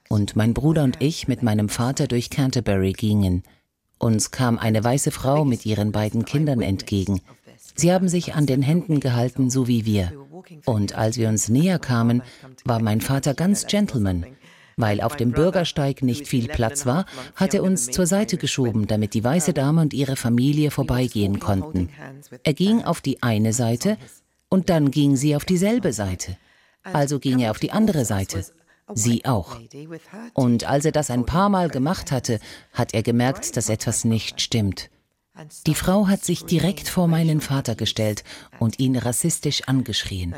und 0.10 0.36
mein 0.36 0.54
Bruder 0.54 0.84
und 0.84 1.02
ich 1.02 1.28
mit 1.28 1.44
meinem 1.44 1.70
Vater 1.70 2.08
durch 2.08 2.30
Canterbury 2.30 2.94
gingen. 2.94 3.44
Uns 4.00 4.32
kam 4.32 4.58
eine 4.60 4.84
weiße 4.84 5.12
Frau 5.12 5.44
mit 5.44 5.66
ihren 5.66 5.92
beiden 5.92 6.26
Kindern 6.26 6.62
entgegen. 6.62 7.22
Sie 7.76 7.92
haben 7.92 8.08
sich 8.08 8.36
an 8.36 8.46
den 8.46 8.62
Händen 8.62 9.00
gehalten, 9.00 9.50
so 9.50 9.68
wie 9.68 9.86
wir. 9.86 10.12
Und 10.66 10.98
als 10.98 11.18
wir 11.18 11.30
uns 11.30 11.50
näher 11.50 11.80
kamen, 11.80 12.22
war 12.64 12.82
mein 12.82 13.02
Vater 13.02 13.34
ganz 13.34 13.68
Gentleman. 13.68 14.26
Weil 14.78 15.02
auf 15.02 15.16
dem 15.16 15.32
Bürgersteig 15.32 16.04
nicht 16.04 16.28
viel 16.28 16.48
Platz 16.48 16.86
war, 16.86 17.06
hat 17.36 17.56
er 17.56 17.64
uns 17.64 17.88
zur 17.88 18.06
Seite 18.06 18.38
geschoben, 18.38 18.86
damit 18.86 19.16
die 19.16 19.24
weiße 19.24 19.54
Dame 19.54 19.82
und 19.82 19.94
ihre 19.94 20.16
Familie 20.16 20.70
vorbeigehen 20.70 21.40
konnten. 21.40 21.90
Er 22.44 22.54
ging 22.54 22.84
auf 22.84 23.02
die 23.02 23.24
eine 23.24 23.54
Seite 23.54 23.98
und 24.50 24.70
dann 24.70 24.92
ging 24.92 25.16
sie 25.16 25.36
auf 25.36 25.46
dieselbe 25.46 25.94
Seite. 25.94 26.38
Also 26.84 27.20
ging 27.20 27.40
er 27.40 27.52
auf 27.52 27.60
die 27.60 27.72
andere 27.72 28.06
Seite. 28.06 28.46
Sie 28.94 29.26
auch. 29.26 29.60
Und 30.34 30.64
als 30.64 30.86
er 30.86 30.92
das 30.92 31.10
ein 31.10 31.26
paar 31.26 31.50
Mal 31.50 31.70
gemacht 31.70 32.12
hatte, 32.12 32.40
hat 32.74 32.94
er 32.94 33.04
gemerkt, 33.04 33.58
dass 33.58 33.70
etwas 33.70 34.06
nicht 34.06 34.42
stimmt. 34.42 34.90
Die 35.68 35.76
Frau 35.76 36.08
hat 36.08 36.24
sich 36.26 36.46
direkt 36.46 36.90
vor 36.90 37.08
meinen 37.08 37.42
Vater 37.42 37.76
gestellt 37.76 38.24
und 38.60 38.80
ihn 38.80 38.96
rassistisch 38.96 39.64
angeschrien. 39.68 40.34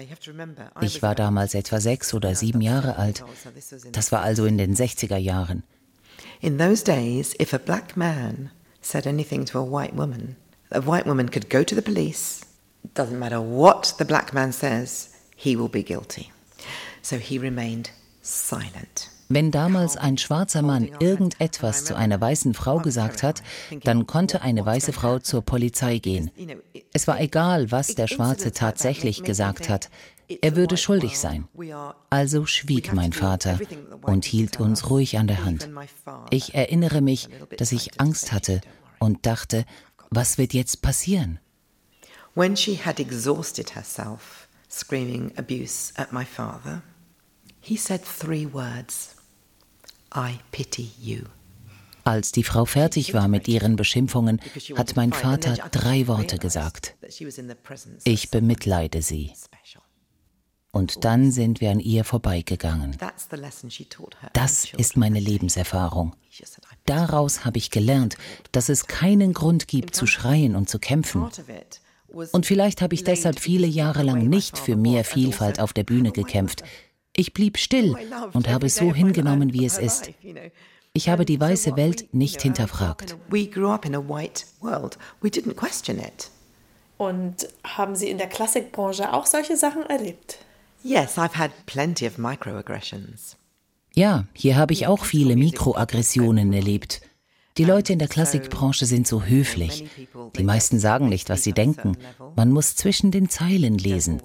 Ich 0.81 1.01
war 1.01 1.15
damals 1.15 1.53
etwa 1.53 1.79
sechs 1.79 2.13
oder 2.13 2.35
sieben 2.35 2.61
Jahre 2.61 2.97
alt. 2.97 3.23
Das 3.91 4.11
war 4.11 4.21
also 4.21 4.45
in 4.45 4.57
den 4.57 4.75
60er 4.75 5.17
Jahren. 5.17 5.63
In 6.41 6.57
those 6.57 6.83
days, 6.83 7.33
if 7.39 7.53
a 7.53 7.57
black 7.57 7.95
man 7.95 8.51
said 8.81 9.07
anything 9.07 9.45
to 9.45 9.59
a 9.59 9.63
white 9.63 9.95
woman, 9.95 10.35
a 10.71 10.81
white 10.85 11.05
woman 11.05 11.29
could 11.29 11.49
go 11.49 11.63
to 11.63 11.75
the 11.75 11.81
police. 11.81 12.41
Doesn't 12.93 13.19
matter 13.19 13.39
what 13.39 13.95
the 13.97 14.05
black 14.05 14.33
man 14.33 14.51
says, 14.51 15.09
he 15.35 15.55
will 15.55 15.69
be 15.69 15.83
guilty. 15.83 16.31
So 17.01 17.17
he 17.17 17.37
remained 17.37 17.91
silent. 18.29 19.11
Wenn 19.31 19.51
damals 19.51 19.95
ein 19.95 20.17
schwarzer 20.17 20.63
Mann 20.63 20.89
irgendetwas 20.99 21.85
zu 21.85 21.95
einer 21.95 22.19
weißen 22.19 22.55
Frau 22.55 22.79
gesagt 22.79 23.21
hat, 23.21 23.43
dann 23.83 24.07
konnte 24.07 24.41
eine 24.41 24.65
weiße 24.65 24.91
Frau 24.91 25.19
zur 25.19 25.43
Polizei 25.43 25.99
gehen. 25.99 26.31
Es 26.93 27.07
war 27.07 27.21
egal, 27.21 27.71
was 27.71 27.93
der 27.93 28.07
Schwarze 28.07 28.51
tatsächlich 28.53 29.21
gesagt 29.21 29.69
hat. 29.69 29.91
Er 30.41 30.55
würde 30.55 30.77
schuldig 30.77 31.19
sein. 31.19 31.47
Also 32.09 32.47
schwieg 32.47 32.91
mein 32.93 33.13
Vater 33.13 33.59
und 34.01 34.25
hielt 34.25 34.59
uns 34.59 34.89
ruhig 34.89 35.19
an 35.19 35.27
der 35.27 35.45
Hand. 35.45 35.69
Ich 36.31 36.55
erinnere 36.55 37.01
mich, 37.01 37.29
dass 37.57 37.71
ich 37.71 37.99
Angst 37.99 38.31
hatte 38.31 38.61
und 38.97 39.27
dachte, 39.27 39.63
was 40.09 40.39
wird 40.39 40.53
jetzt 40.53 40.81
passieren? 40.81 41.39
When 42.33 42.55
she 42.55 42.79
had 42.83 42.99
exhausted 42.99 43.75
herself, 43.75 44.47
screaming 44.69 45.31
abuse 45.37 45.93
at 45.97 46.13
my 46.13 46.25
father, 46.25 46.81
he 47.69 47.77
said 47.77 48.01
three 48.03 48.47
words. 48.51 49.15
I 50.11 50.39
pity 50.51 50.89
you. 50.99 51.25
Als 52.03 52.31
die 52.31 52.43
Frau 52.43 52.65
fertig 52.65 53.13
war 53.13 53.27
mit 53.27 53.47
ihren 53.47 53.75
Beschimpfungen, 53.75 54.41
hat 54.75 54.95
mein 54.95 55.13
Vater 55.13 55.53
drei 55.69 56.07
Worte 56.07 56.39
gesagt. 56.39 56.95
Ich 58.03 58.31
bemitleide 58.31 59.03
sie. 59.03 59.33
Und 60.71 61.03
dann 61.05 61.31
sind 61.31 61.61
wir 61.61 61.69
an 61.69 61.79
ihr 61.79 62.03
vorbeigegangen. 62.03 62.97
Das 64.33 64.73
ist 64.75 64.97
meine 64.97 65.19
Lebenserfahrung. 65.19 66.15
Daraus 66.85 67.45
habe 67.45 67.59
ich 67.59 67.69
gelernt, 67.69 68.17
dass 68.51 68.69
es 68.69 68.87
keinen 68.87 69.33
Grund 69.33 69.67
gibt 69.67 69.95
zu 69.95 70.07
schreien 70.07 70.55
und 70.55 70.69
zu 70.69 70.79
kämpfen. 70.79 71.29
Und 72.31 72.45
vielleicht 72.47 72.81
habe 72.81 72.95
ich 72.95 73.03
deshalb 73.03 73.39
viele 73.39 73.67
Jahre 73.67 74.01
lang 74.01 74.27
nicht 74.27 74.57
für 74.57 74.75
mehr 74.75 75.03
Vielfalt 75.03 75.59
auf 75.59 75.73
der 75.73 75.83
Bühne 75.83 76.11
gekämpft. 76.11 76.63
Ich 77.19 77.33
blieb 77.33 77.57
still 77.57 77.97
und 78.31 78.47
habe 78.47 78.67
es 78.67 78.77
so 78.77 78.93
hingenommen, 78.93 79.51
wie 79.51 79.65
es 79.65 79.77
ist. 79.77 80.09
Ich 80.93 81.09
habe 81.09 81.25
die 81.25 81.37
weiße 81.37 81.75
Welt 81.75 82.13
nicht 82.13 82.41
hinterfragt. 82.41 83.17
Und 86.97 87.47
haben 87.65 87.95
Sie 87.97 88.09
in 88.09 88.17
der 88.17 88.27
Klassikbranche 88.27 89.11
auch 89.11 89.25
solche 89.25 89.57
Sachen 89.57 89.83
erlebt? 89.83 90.37
Yes, 90.81 91.17
I've 91.17 91.35
had 91.35 91.51
plenty 91.65 92.07
of 92.07 92.17
microaggressions. 92.17 93.35
Ja, 93.93 94.23
hier 94.31 94.55
habe 94.55 94.71
ich 94.71 94.87
auch 94.87 95.03
viele 95.03 95.35
Mikroaggressionen 95.35 96.53
erlebt. 96.53 97.01
Die 97.59 97.65
Leute 97.65 97.91
in 97.91 97.99
der 97.99 98.07
Klassikbranche 98.07 98.85
sind 98.85 99.05
so 99.05 99.23
höflich. 99.23 99.83
Die 100.37 100.43
meisten 100.45 100.79
sagen 100.79 101.09
nicht, 101.09 101.27
was 101.27 101.43
sie 101.43 101.51
denken. 101.51 101.97
Man 102.37 102.53
muss 102.53 102.77
zwischen 102.77 103.11
den 103.11 103.27
Zeilen 103.27 103.77
lesen. 103.77 104.21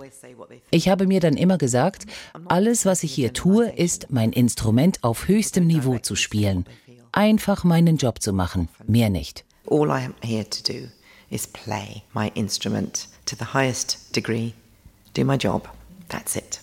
Ich 0.70 0.88
habe 0.88 1.08
mir 1.08 1.18
dann 1.18 1.36
immer 1.36 1.58
gesagt, 1.58 2.06
alles, 2.46 2.86
was 2.86 3.02
ich 3.02 3.12
hier 3.12 3.32
tue, 3.32 3.68
ist, 3.70 4.06
mein 4.08 4.32
Instrument 4.32 5.02
auf 5.02 5.26
höchstem 5.26 5.66
Niveau 5.66 5.98
zu 5.98 6.14
spielen. 6.14 6.64
Einfach 7.10 7.64
meinen 7.64 7.96
Job 7.96 8.22
zu 8.22 8.32
machen, 8.32 8.68
mehr 8.86 9.10
nicht. 9.10 9.44
All 9.68 9.88
I 9.88 10.04
am 10.04 10.14
here 10.22 10.48
to 10.48 10.72
do 10.72 10.86
is 11.28 11.44
play 11.48 12.04
my 12.14 12.30
instrument 12.36 13.08
to 13.26 13.34
the 13.36 13.46
highest 13.52 14.14
degree, 14.14 14.52
do 15.14 15.24
my 15.24 15.34
job. 15.34 15.68
That's 16.08 16.36
it. 16.36 16.60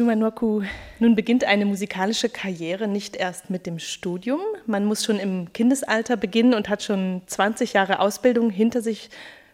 Manoku, 0.00 0.62
nun 1.00 1.14
beginnt 1.14 1.44
eine 1.44 1.66
musikalische 1.66 2.30
Karriere 2.30 2.88
nicht 2.88 3.14
erst 3.14 3.50
mit 3.50 3.66
dem 3.66 3.78
Studium. 3.78 4.40
Man 4.64 4.86
muss 4.86 5.04
schon 5.04 5.18
im 5.18 5.52
Kindesalter 5.52 6.16
beginnen 6.16 6.54
und 6.54 6.70
hat 6.70 6.82
schon 6.82 7.20
20 7.26 7.74
Jahre 7.74 8.00
Ausbildung 8.00 8.48
hinter 8.48 8.80
sich, 8.80 9.10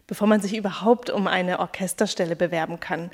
bevor 0.07 0.29
man 0.29 0.41
sich 0.41 0.57
überhaupt 0.57 1.11
um 1.11 1.27
eine 1.27 1.59
Orchesterstelle 1.59 2.37
bewerben 2.37 2.79
kann. 2.79 3.11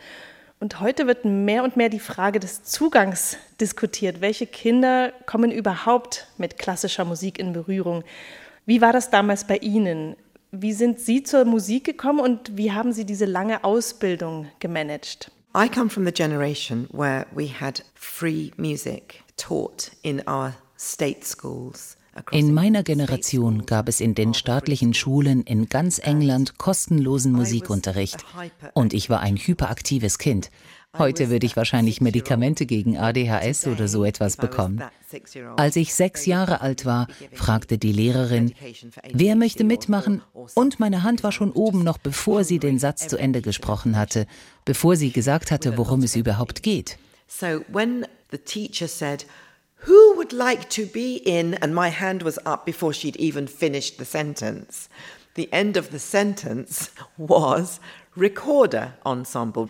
Und 0.60 0.80
heute 0.80 1.06
wird 1.06 1.24
mehr 1.24 1.64
und 1.64 1.76
mehr 1.76 1.88
die 1.88 1.98
Frage 1.98 2.40
des 2.40 2.64
Zugangs 2.64 3.38
diskutiert. 3.58 4.20
Welche 4.20 4.46
Kinder 4.46 5.12
kommen 5.24 5.50
überhaupt 5.50 6.26
mit 6.36 6.58
klassischer 6.58 7.06
Musik 7.06 7.38
in 7.38 7.54
Berührung? 7.54 8.04
Wie 8.66 8.82
war 8.82 8.92
das 8.92 9.08
damals 9.08 9.46
bei 9.46 9.56
Ihnen? 9.56 10.14
Wie 10.50 10.74
sind 10.74 11.00
Sie 11.00 11.22
zur 11.22 11.46
Musik 11.46 11.84
gekommen 11.84 12.20
und 12.20 12.56
wie 12.58 12.72
haben 12.72 12.92
Sie 12.92 13.06
diese 13.06 13.24
lange 13.24 13.64
Ausbildung 13.64 14.48
gemanagt? 14.60 15.30
I 15.58 15.68
come 15.68 15.90
from 15.90 16.04
the 16.04 16.12
generation 16.12 16.86
where 16.92 17.26
we 17.34 17.48
had 17.48 17.82
free 17.96 18.52
music 18.56 19.24
taught 19.36 19.90
in 20.04 20.22
our 20.28 20.54
state 20.76 21.24
schools. 21.24 21.96
In 22.30 22.54
meiner 22.54 22.84
Generation 22.84 23.66
gab 23.66 23.88
es 23.88 24.00
in 24.00 24.14
den 24.14 24.34
staatlichen 24.34 24.94
Schulen 24.94 25.42
in 25.42 25.68
ganz 25.68 25.98
England 25.98 26.58
kostenlosen 26.58 27.32
Musikunterricht 27.32 28.24
und 28.74 28.94
ich 28.94 29.10
war 29.10 29.18
ein 29.18 29.36
hyperaktives 29.36 30.18
Kind. 30.18 30.52
Heute 30.96 31.28
würde 31.28 31.44
ich 31.44 31.56
wahrscheinlich 31.56 32.00
Medikamente 32.00 32.64
gegen 32.64 32.96
ADHS 32.96 33.66
oder 33.66 33.88
so 33.88 34.04
etwas 34.04 34.36
bekommen. 34.36 34.82
Als 35.56 35.76
ich 35.76 35.94
sechs 35.94 36.24
Jahre 36.24 36.62
alt 36.62 36.86
war, 36.86 37.08
fragte 37.32 37.76
die 37.76 37.92
Lehrerin, 37.92 38.54
wer 39.12 39.36
möchte 39.36 39.64
mitmachen? 39.64 40.22
Und 40.54 40.80
meine 40.80 41.02
Hand 41.02 41.22
war 41.22 41.32
schon 41.32 41.52
oben, 41.52 41.84
noch 41.84 41.98
bevor 41.98 42.42
sie 42.42 42.58
den 42.58 42.78
Satz 42.78 43.06
zu 43.06 43.18
Ende 43.18 43.42
gesprochen 43.42 43.96
hatte, 43.98 44.26
bevor 44.64 44.96
sie 44.96 45.10
gesagt 45.10 45.50
hatte, 45.50 45.76
worum 45.76 46.02
es 46.02 46.16
überhaupt 46.16 46.62
geht. 46.62 46.98
So 47.26 47.62
when 47.68 48.06
the 48.30 48.38
teacher 48.38 48.88
said, 48.88 49.26
Who 49.86 50.16
would 50.16 50.32
like 50.32 50.70
to 50.70 50.86
be 50.86 51.18
in? 51.18 51.54
And 51.54 51.74
my 51.74 51.90
hand 51.90 52.24
was 52.24 52.38
up 52.46 52.64
before 52.64 52.92
she'd 52.92 53.16
even 53.16 53.46
finished 53.46 53.98
the 53.98 54.04
sentence. 54.04 54.88
The 55.36 55.52
end 55.52 55.76
of 55.76 55.90
the 55.92 56.00
sentence 56.00 56.90
was 57.16 57.80
recorder 58.18 58.94
ensemble. 59.04 59.68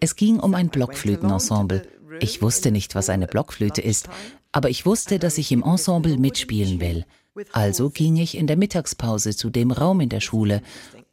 Es 0.00 0.16
ging 0.16 0.40
um 0.40 0.54
ein 0.54 0.68
Blockflötenensemble. 0.68 1.82
Ich 2.20 2.40
wusste 2.40 2.70
nicht, 2.70 2.94
was 2.94 3.10
eine 3.10 3.26
Blockflöte 3.26 3.82
ist, 3.82 4.08
aber 4.52 4.70
ich 4.70 4.86
wusste, 4.86 5.18
dass 5.18 5.38
ich 5.38 5.52
im 5.52 5.62
Ensemble 5.62 6.16
mitspielen 6.16 6.80
will. 6.80 7.04
Also 7.52 7.90
ging 7.90 8.16
ich 8.16 8.36
in 8.36 8.46
der 8.46 8.56
Mittagspause 8.56 9.36
zu 9.36 9.50
dem 9.50 9.70
Raum 9.70 10.00
in 10.00 10.08
der 10.08 10.20
Schule 10.20 10.62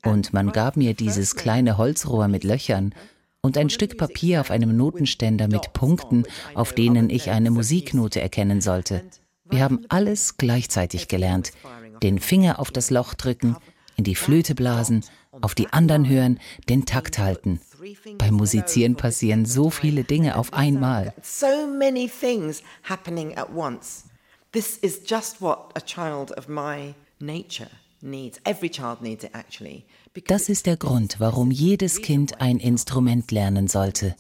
und 0.05 0.31
man 0.33 0.51
gab 0.51 0.77
mir 0.77 0.93
dieses 0.93 1.35
kleine 1.35 1.77
Holzrohr 1.77 2.27
mit 2.27 2.43
Löchern 2.43 2.93
und 3.41 3.57
ein 3.57 3.69
Stück 3.69 3.97
Papier 3.97 4.39
auf 4.39 4.51
einem 4.51 4.77
Notenständer 4.77 5.49
mit 5.49 5.73
Punkten, 5.73 6.23
auf 6.53 6.73
denen 6.73 7.09
ich 7.09 7.29
eine 7.29 7.51
Musiknote 7.51 8.21
erkennen 8.21 8.61
sollte. 8.61 9.03
Wir 9.49 9.61
haben 9.61 9.85
alles 9.89 10.37
gleichzeitig 10.37 11.09
gelernt. 11.09 11.51
Den 12.03 12.19
Finger 12.19 12.59
auf 12.59 12.69
das 12.69 12.89
Loch 12.89 13.13
drücken, 13.13 13.55
in 13.95 14.03
die 14.03 14.15
Flöte 14.15 14.55
blasen, 14.55 15.05
auf 15.41 15.55
die 15.55 15.71
anderen 15.71 16.07
hören, 16.07 16.39
den 16.69 16.85
Takt 16.85 17.17
halten. 17.17 17.59
Beim 18.17 18.35
Musizieren 18.35 18.95
passieren 18.95 19.45
so 19.45 19.69
viele 19.69 20.03
Dinge 20.03 20.37
auf 20.37 20.53
einmal. 20.53 21.13
So 21.21 21.67
many 21.67 22.09
things 22.09 22.61
happening 22.83 23.35
at 23.37 23.49
once. 23.55 24.05
This 24.51 24.77
is 24.77 25.01
just 25.05 25.41
what 25.41 25.71
a 25.75 25.81
child 25.81 26.37
of 26.37 26.47
my 26.47 26.93
nature 27.19 27.69
needs. 28.01 28.39
Every 28.43 28.69
child 28.69 29.01
needs 29.01 29.23
it 29.23 29.31
actually. 29.33 29.85
Das 30.27 30.49
ist 30.49 30.65
der 30.67 30.77
Grund, 30.77 31.19
warum 31.19 31.49
jedes 31.49 32.01
Kind 32.01 32.39
ein 32.39 32.59
Instrument 32.59 33.31
lernen 33.31 33.67
sollte, 33.67 34.15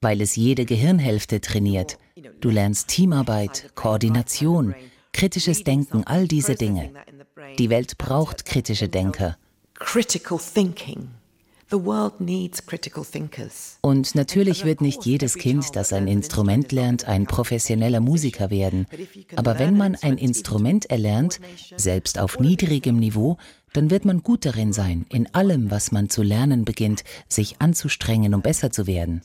weil 0.00 0.20
es 0.20 0.36
jede 0.36 0.66
Gehirnhälfte 0.66 1.40
trainiert. 1.40 1.98
Du 2.40 2.50
lernst 2.50 2.88
Teamarbeit, 2.88 3.70
Koordination, 3.74 4.74
kritisches 5.12 5.64
Denken, 5.64 6.04
all 6.04 6.28
diese 6.28 6.54
Dinge. 6.54 6.92
Die 7.58 7.70
Welt 7.70 7.98
braucht 7.98 8.44
kritische 8.44 8.88
Denker. 8.88 9.36
Critical 9.74 10.38
thinking. 10.38 11.08
Und 13.82 14.14
natürlich 14.14 14.64
wird 14.64 14.80
nicht 14.80 15.04
jedes 15.04 15.34
Kind, 15.34 15.76
das 15.76 15.92
ein 15.92 16.08
Instrument 16.08 16.72
lernt, 16.72 17.06
ein 17.06 17.26
professioneller 17.26 18.00
Musiker 18.00 18.50
werden. 18.50 18.86
Aber 19.36 19.58
wenn 19.58 19.76
man 19.76 19.94
ein 19.96 20.16
Instrument 20.16 20.86
erlernt, 20.86 21.40
selbst 21.76 22.18
auf 22.18 22.38
niedrigem 22.38 22.96
Niveau, 22.96 23.36
dann 23.74 23.90
wird 23.90 24.06
man 24.06 24.22
gut 24.22 24.46
darin 24.46 24.72
sein, 24.72 25.04
in 25.10 25.34
allem, 25.34 25.70
was 25.70 25.92
man 25.92 26.08
zu 26.08 26.22
lernen 26.22 26.64
beginnt, 26.64 27.04
sich 27.28 27.60
anzustrengen, 27.60 28.34
um 28.34 28.40
besser 28.40 28.70
zu 28.70 28.86
werden. 28.86 29.20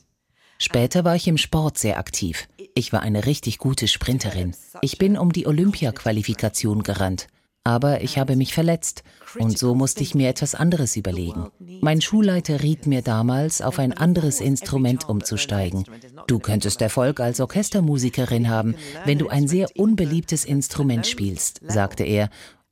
Später 0.57 1.05
war 1.05 1.15
ich 1.15 1.27
im 1.27 1.37
Sport 1.37 1.77
sehr 1.77 1.97
aktiv. 1.97 2.47
Ich 2.75 2.91
war 2.91 3.01
eine 3.01 3.25
richtig 3.25 3.57
gute 3.57 3.87
Sprinterin. 3.87 4.55
Ich 4.81 4.97
bin 4.97 5.17
um 5.17 5.31
die 5.31 5.47
Olympia-Qualifikation 5.47 6.83
gerannt. 6.83 7.27
Aber 7.65 8.01
ich 8.01 8.17
habe 8.17 8.35
mich 8.35 8.53
verletzt 8.53 9.03
und 9.39 9.57
so 9.57 9.73
musste 9.73 10.03
ich 10.03 10.15
mir 10.15 10.27
etwas 10.27 10.53
anderes 10.53 10.97
überlegen. 10.97 11.49
Mein 11.81 12.01
Schulleiter 12.01 12.61
riet 12.61 12.87
mir 12.87 13.01
damals, 13.01 13.61
auf 13.61 13.79
ein 13.79 13.93
anderes 13.93 14.41
Instrument 14.41 15.07
umzusteigen. 15.07 15.85
Du 16.27 16.39
könntest 16.39 16.81
Erfolg 16.81 17.21
als 17.21 17.39
Orchestermusikerin 17.39 18.49
haben, 18.49 18.75
wenn 19.05 19.17
du 19.17 19.29
ein 19.29 19.47
sehr 19.47 19.67
unbeliebtes 19.77 20.43
Instrument 20.43 21.07
spielst, 21.07 21.61
sagte 21.65 22.03
er 22.03 22.29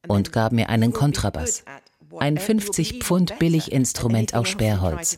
und 0.08 0.34
gab 0.34 0.52
mir 0.52 0.68
einen 0.70 0.92
Kontrabass 0.92 1.64
ein 2.20 2.38
50 2.38 3.04
Pfund 3.04 3.40
Billiginstrument 3.40 4.34
aus 4.34 4.50
Sperrholz. 4.50 5.18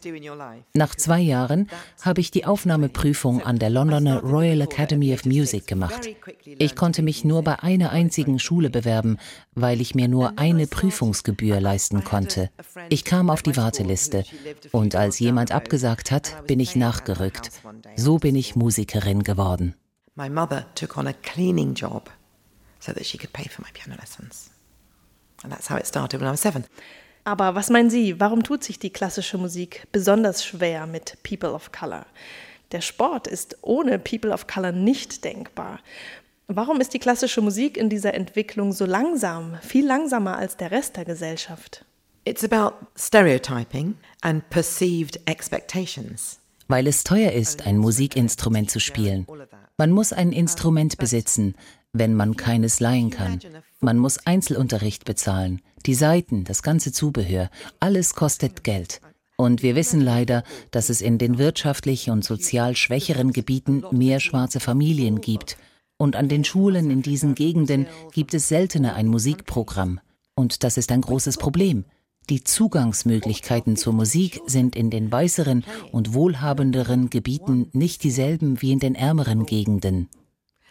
Nach 0.74 0.96
zwei 0.96 1.20
Jahren 1.20 1.70
habe 2.02 2.22
ich 2.22 2.32
die 2.32 2.46
Aufnahmeprüfung 2.46 3.42
an 3.42 3.60
der 3.60 3.70
Londoner 3.70 4.22
Royal 4.22 4.62
Academy 4.62 5.14
of 5.14 5.26
Music 5.26 5.68
gemacht. 5.68 6.10
Ich 6.46 6.76
konnte 6.76 7.02
mich 7.02 7.24
nur 7.24 7.44
bei 7.44 7.60
einer 7.60 7.92
einzigen 7.92 8.40
Schule 8.40 8.70
bewerben, 8.70 9.18
weil 9.54 9.82
ich 9.82 9.96
mir 9.96 10.08
nur 10.08 10.38
eine 10.38 10.68
Prüfungsgebühr 10.68 11.60
leisten 11.60 12.04
konnte. 12.04 12.50
Ich 12.90 13.04
kam 13.04 13.30
auf 13.30 13.42
die 13.42 13.58
Warteliste 13.58 14.24
und 14.72 14.96
als 14.96 15.20
jemand 15.20 15.52
abgesagt 15.52 16.12
hat, 16.12 16.48
bin 16.48 16.60
ich 16.60 16.76
nachgerückt. 16.76 17.52
So 17.96 18.18
bin 18.18 18.36
ich 18.36 18.56
Musikerin 18.56 19.24
geworden. 19.24 19.76
My 20.16 20.30
mother 20.30 20.66
took 20.76 20.96
on 20.98 21.08
a 21.08 21.14
cleaning 21.14 21.74
job 21.74 22.12
so 22.80 22.94
that 22.94 23.06
she 23.06 23.18
could 23.18 23.34
pay 23.34 23.50
for 23.50 23.62
my 23.62 23.72
piano 23.74 23.96
lessons. 24.00 24.52
And 25.44 25.52
that's 25.52 25.70
how 25.70 25.78
it 25.78 25.86
started 25.86 26.20
when 26.20 26.28
I 26.28 26.32
was 26.32 26.42
seven. 26.42 26.66
Aber 27.26 27.56
was 27.56 27.70
meinen 27.70 27.90
Sie, 27.90 28.20
warum 28.20 28.44
tut 28.44 28.64
sich 28.64 28.80
die 28.80 28.92
klassische 28.92 29.38
Musik 29.38 29.88
besonders 29.92 30.46
schwer 30.46 30.88
mit 30.88 31.18
People 31.24 31.54
of 31.54 31.72
Color? 31.72 32.06
Der 32.72 32.82
Sport 32.82 33.28
ist 33.28 33.58
ohne 33.62 34.00
People 34.00 34.32
of 34.34 34.48
Color 34.48 34.72
nicht 34.72 35.24
denkbar. 35.24 35.80
Warum 36.48 36.82
ist 36.82 36.94
die 36.94 37.00
klassische 37.00 37.42
Musik 37.42 37.78
in 37.78 37.90
dieser 37.90 38.14
Entwicklung 38.14 38.74
so 38.74 38.86
langsam, 38.86 39.58
viel 39.62 39.86
langsamer 39.86 40.38
als 40.38 40.58
der 40.58 40.72
Rest 40.72 40.98
der 40.98 41.06
Gesellschaft? 41.06 41.86
It's 42.26 42.44
about 42.44 42.76
stereotyping 42.98 43.96
and 44.22 44.50
perceived 44.50 45.20
expectations. 45.26 46.40
Weil 46.68 46.88
es 46.88 47.04
teuer 47.04 47.32
ist, 47.32 47.66
ein 47.68 47.78
Musikinstrument 47.78 48.72
zu 48.72 48.80
spielen. 48.80 49.28
Man 49.78 49.92
muss 49.92 50.14
ein 50.14 50.32
Instrument 50.32 50.98
besitzen, 50.98 51.56
wenn 51.94 52.16
man 52.16 52.36
keines 52.36 52.80
leihen 52.80 53.12
kann. 53.12 53.40
Man 53.80 54.00
muss 54.00 54.26
Einzelunterricht 54.26 55.06
bezahlen, 55.06 55.62
die 55.86 55.94
Saiten, 55.94 56.44
das 56.44 56.64
ganze 56.64 56.92
Zubehör, 56.92 57.50
alles 57.80 58.16
kostet 58.16 58.64
Geld. 58.64 59.00
Und 59.38 59.64
wir 59.64 59.76
wissen 59.76 60.02
leider, 60.02 60.44
dass 60.72 60.90
es 60.90 61.02
in 61.02 61.18
den 61.18 61.38
wirtschaftlich 61.38 62.10
und 62.10 62.24
sozial 62.24 62.76
schwächeren 62.76 63.32
Gebieten 63.34 63.84
mehr 63.92 64.20
schwarze 64.20 64.60
Familien 64.60 65.22
gibt. 65.22 65.58
Und 65.98 66.16
an 66.16 66.28
den 66.28 66.44
Schulen 66.44 66.90
in 66.90 67.02
diesen 67.02 67.36
Gegenden 67.36 67.88
gibt 68.12 68.34
es 68.34 68.48
seltener 68.48 68.96
ein 68.96 69.08
Musikprogramm. 69.08 70.00
Und 70.36 70.64
das 70.64 70.78
ist 70.78 70.92
ein 70.92 71.02
großes 71.02 71.38
Problem. 71.38 71.86
Die 72.30 72.44
Zugangsmöglichkeiten 72.44 73.76
zur 73.76 73.94
Musik 73.94 74.40
sind 74.48 74.76
in 74.76 74.90
den 74.90 75.12
weißeren 75.12 75.66
und 75.92 76.14
wohlhabenderen 76.14 77.10
Gebieten 77.10 77.68
nicht 77.74 78.04
dieselben 78.04 78.62
wie 78.62 78.72
in 78.72 78.80
den 78.80 78.96
ärmeren 78.96 79.46
Gegenden. 79.46 80.10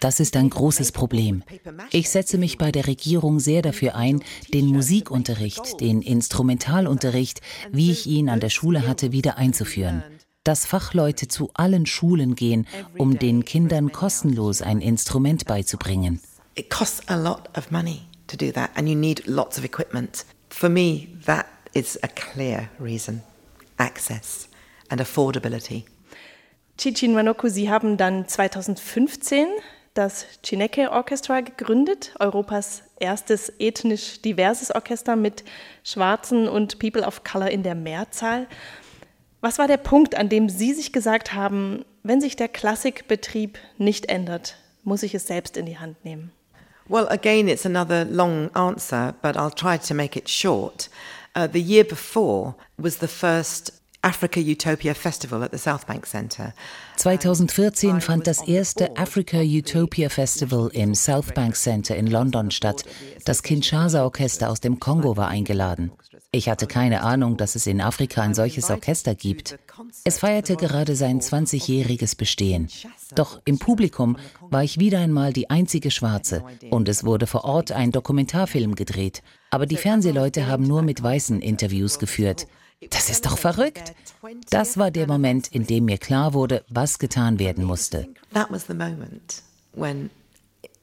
Das 0.02 0.18
ist 0.18 0.34
ein 0.34 0.50
großes 0.50 0.90
Problem. 0.90 1.44
Ich 1.92 2.10
setze 2.10 2.36
mich 2.36 2.58
bei 2.58 2.72
der 2.72 2.88
Regierung 2.88 3.38
sehr 3.38 3.62
dafür 3.62 3.94
ein, 3.94 4.24
den 4.52 4.66
Musikunterricht, 4.66 5.80
den 5.80 6.02
Instrumentalunterricht, 6.02 7.40
wie 7.70 7.92
ich 7.92 8.08
ihn 8.08 8.28
an 8.28 8.40
der 8.40 8.50
Schule 8.50 8.88
hatte, 8.88 9.12
wieder 9.12 9.38
einzuführen. 9.38 10.02
Dass 10.42 10.66
Fachleute 10.66 11.28
zu 11.28 11.50
allen 11.54 11.86
Schulen 11.86 12.34
gehen, 12.34 12.66
um 12.98 13.16
den 13.20 13.44
Kindern 13.44 13.92
kostenlos 13.92 14.60
ein 14.60 14.80
Instrument 14.80 15.44
beizubringen. 15.44 16.20
It 16.56 16.68
costs 16.68 17.08
a 17.08 17.14
lot 17.14 17.48
of 17.56 17.70
money 17.70 18.00
to 18.26 18.36
do 18.36 18.50
that 18.50 18.70
and 18.74 18.88
you 18.88 18.96
need 18.96 19.24
lots 19.26 19.56
of 19.56 19.64
equipment. 19.64 20.26
For 20.48 20.68
me, 20.68 21.06
that 21.26 21.46
is 21.74 21.96
a 22.02 22.08
clear 22.08 22.68
reason. 22.80 23.22
Access 23.76 24.48
and 24.88 25.00
affordability. 25.00 25.84
Chichin 26.76 27.14
Wanoku, 27.14 27.48
Sie 27.48 27.70
haben 27.70 27.96
dann 27.96 28.26
2015 28.26 29.46
das 29.94 30.26
Chineke 30.42 30.90
Orchestra 30.90 31.40
gegründet, 31.40 32.14
Europas 32.18 32.82
erstes 32.98 33.52
ethnisch 33.58 34.22
diverses 34.22 34.74
Orchester 34.74 35.16
mit 35.16 35.44
Schwarzen 35.84 36.48
und 36.48 36.78
People 36.78 37.06
of 37.06 37.24
Color 37.24 37.50
in 37.50 37.62
der 37.62 37.74
Mehrzahl. 37.74 38.46
Was 39.40 39.58
war 39.58 39.66
der 39.66 39.76
Punkt, 39.76 40.14
an 40.14 40.28
dem 40.28 40.48
Sie 40.48 40.72
sich 40.72 40.92
gesagt 40.92 41.34
haben, 41.34 41.84
wenn 42.02 42.20
sich 42.20 42.36
der 42.36 42.48
Klassikbetrieb 42.48 43.58
nicht 43.76 44.06
ändert, 44.06 44.56
muss 44.84 45.02
ich 45.02 45.14
es 45.14 45.26
selbst 45.26 45.56
in 45.56 45.66
die 45.66 45.78
Hand 45.78 46.04
nehmen? 46.04 46.32
Well, 46.88 47.06
again, 47.08 47.48
it's 47.48 47.66
another 47.66 48.04
long 48.04 48.50
answer, 48.54 49.14
but 49.22 49.36
I'll 49.36 49.54
try 49.54 49.78
to 49.78 49.94
make 49.94 50.18
it 50.18 50.28
short. 50.28 50.90
Uh, 51.34 51.46
the 51.50 51.60
year 51.60 51.84
before 51.84 52.54
was 52.76 52.98
the 52.98 53.06
first 53.06 53.81
Africa 54.04 54.40
Utopia 54.40 54.94
Festival 54.94 55.44
at 55.44 55.52
the 55.52 55.58
South 55.58 55.86
Bank 55.86 56.06
Center. 56.06 56.52
2014 56.96 58.00
fand 58.00 58.26
das 58.26 58.42
erste 58.48 58.96
Africa 58.96 59.38
Utopia 59.38 60.08
Festival 60.08 60.70
im 60.72 60.96
South 60.96 61.32
Bank 61.34 61.54
Center 61.54 61.94
in 61.94 62.08
London 62.08 62.50
statt. 62.50 62.84
Das 63.24 63.44
Kinshasa 63.44 64.02
Orchester 64.02 64.50
aus 64.50 64.60
dem 64.60 64.80
Kongo 64.80 65.16
war 65.16 65.28
eingeladen. 65.28 65.92
Ich 66.32 66.48
hatte 66.48 66.66
keine 66.66 67.02
Ahnung, 67.02 67.36
dass 67.36 67.54
es 67.54 67.68
in 67.68 67.80
Afrika 67.80 68.22
ein 68.22 68.34
solches 68.34 68.70
Orchester 68.70 69.14
gibt. 69.14 69.56
Es 70.02 70.18
feierte 70.18 70.56
gerade 70.56 70.96
sein 70.96 71.20
20-jähriges 71.20 72.16
Bestehen. 72.16 72.68
Doch 73.14 73.40
im 73.44 73.60
Publikum 73.60 74.16
war 74.50 74.64
ich 74.64 74.80
wieder 74.80 74.98
einmal 74.98 75.32
die 75.32 75.48
einzige 75.48 75.92
Schwarze 75.92 76.42
und 76.70 76.88
es 76.88 77.04
wurde 77.04 77.28
vor 77.28 77.44
Ort 77.44 77.70
ein 77.70 77.92
Dokumentarfilm 77.92 78.74
gedreht. 78.74 79.22
Aber 79.50 79.66
die 79.66 79.76
Fernsehleute 79.76 80.48
haben 80.48 80.64
nur 80.64 80.82
mit 80.82 81.02
Weißen 81.02 81.40
Interviews 81.40 82.00
geführt. 82.00 82.48
Das 82.90 83.10
ist 83.10 83.26
doch 83.26 83.38
verrückt. 83.38 83.94
Das 84.50 84.76
war 84.76 84.90
der 84.90 85.06
Moment, 85.06 85.48
in 85.48 85.66
dem 85.66 85.84
mir 85.84 85.98
klar 85.98 86.34
wurde, 86.34 86.64
was 86.68 86.98
getan 86.98 87.38
werden 87.38 87.64
musste. 87.64 88.08
That 88.32 88.50
was 88.50 88.66
the 88.66 88.74
moment 88.74 89.42
when 89.74 90.10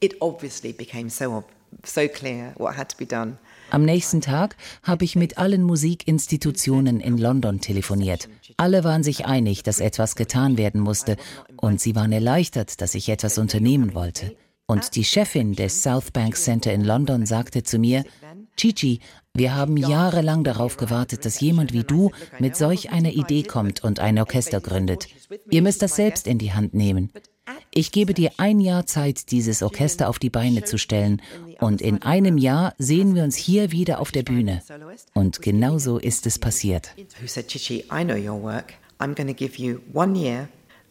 it 0.00 0.20
obviously 0.20 0.72
became 0.72 1.10
so, 1.10 1.44
so 1.84 2.08
clear 2.08 2.54
what 2.56 2.76
had 2.76 2.88
to 2.90 2.96
be 2.96 3.06
done. 3.06 3.38
Am 3.70 3.84
nächsten 3.84 4.20
Tag 4.20 4.56
habe 4.82 5.04
ich 5.04 5.14
mit 5.14 5.38
allen 5.38 5.62
Musikinstitutionen 5.62 6.98
in 6.98 7.18
London 7.18 7.60
telefoniert. 7.60 8.28
Alle 8.56 8.82
waren 8.82 9.04
sich 9.04 9.26
einig, 9.26 9.62
dass 9.62 9.78
etwas 9.78 10.16
getan 10.16 10.58
werden 10.58 10.80
musste, 10.80 11.16
und 11.56 11.80
sie 11.80 11.94
waren 11.94 12.10
erleichtert, 12.10 12.80
dass 12.80 12.96
ich 12.96 13.08
etwas 13.08 13.38
unternehmen 13.38 13.94
wollte. 13.94 14.36
Und 14.66 14.96
die 14.96 15.04
Chefin 15.04 15.54
des 15.54 15.82
South 15.82 16.10
Bank 16.10 16.36
Center 16.36 16.72
in 16.72 16.84
London 16.84 17.26
sagte 17.26 17.62
zu 17.62 17.78
mir, 17.78 18.04
Chichi, 18.60 19.00
wir 19.32 19.54
haben 19.54 19.78
jahrelang 19.78 20.44
darauf 20.44 20.76
gewartet, 20.76 21.24
dass 21.24 21.40
jemand 21.40 21.72
wie 21.72 21.82
du 21.82 22.10
mit 22.40 22.56
solch 22.56 22.90
einer 22.90 23.08
Idee 23.08 23.42
kommt 23.42 23.82
und 23.82 24.00
ein 24.00 24.18
Orchester 24.18 24.60
gründet. 24.60 25.06
Ihr 25.50 25.62
müsst 25.62 25.80
das 25.80 25.96
selbst 25.96 26.26
in 26.26 26.36
die 26.36 26.52
Hand 26.52 26.74
nehmen. 26.74 27.10
Ich 27.72 27.90
gebe 27.90 28.12
dir 28.12 28.32
ein 28.36 28.60
Jahr 28.60 28.84
Zeit, 28.84 29.30
dieses 29.30 29.62
Orchester 29.62 30.10
auf 30.10 30.18
die 30.18 30.28
Beine 30.28 30.64
zu 30.64 30.76
stellen, 30.76 31.22
und 31.58 31.80
in 31.80 32.02
einem 32.02 32.36
Jahr 32.36 32.74
sehen 32.76 33.14
wir 33.14 33.24
uns 33.24 33.36
hier 33.36 33.72
wieder 33.72 33.98
auf 33.98 34.12
der 34.12 34.24
Bühne. 34.24 34.62
Und 35.14 35.40
genau 35.40 35.78
so 35.78 35.96
ist 35.96 36.26
es 36.26 36.38
passiert. 36.38 36.90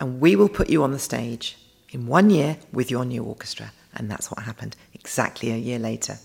And 0.02 0.22
we 0.22 0.36
will 0.36 0.50
put 0.50 0.70
you 0.70 0.82
on 0.82 0.94
the 0.94 1.00
stage 1.00 1.56
in 1.92 2.08
one 2.08 2.34
year 2.34 2.56
with 2.72 2.90
your 2.90 3.06
new 3.06 3.24
orchestra. 3.24 3.72
And 3.94 4.10
that's 4.10 4.32
what 4.32 4.40
happened 4.48 4.76
exactly 4.94 5.52
a 5.52 5.58
year 5.58 5.78
later. 5.78 6.18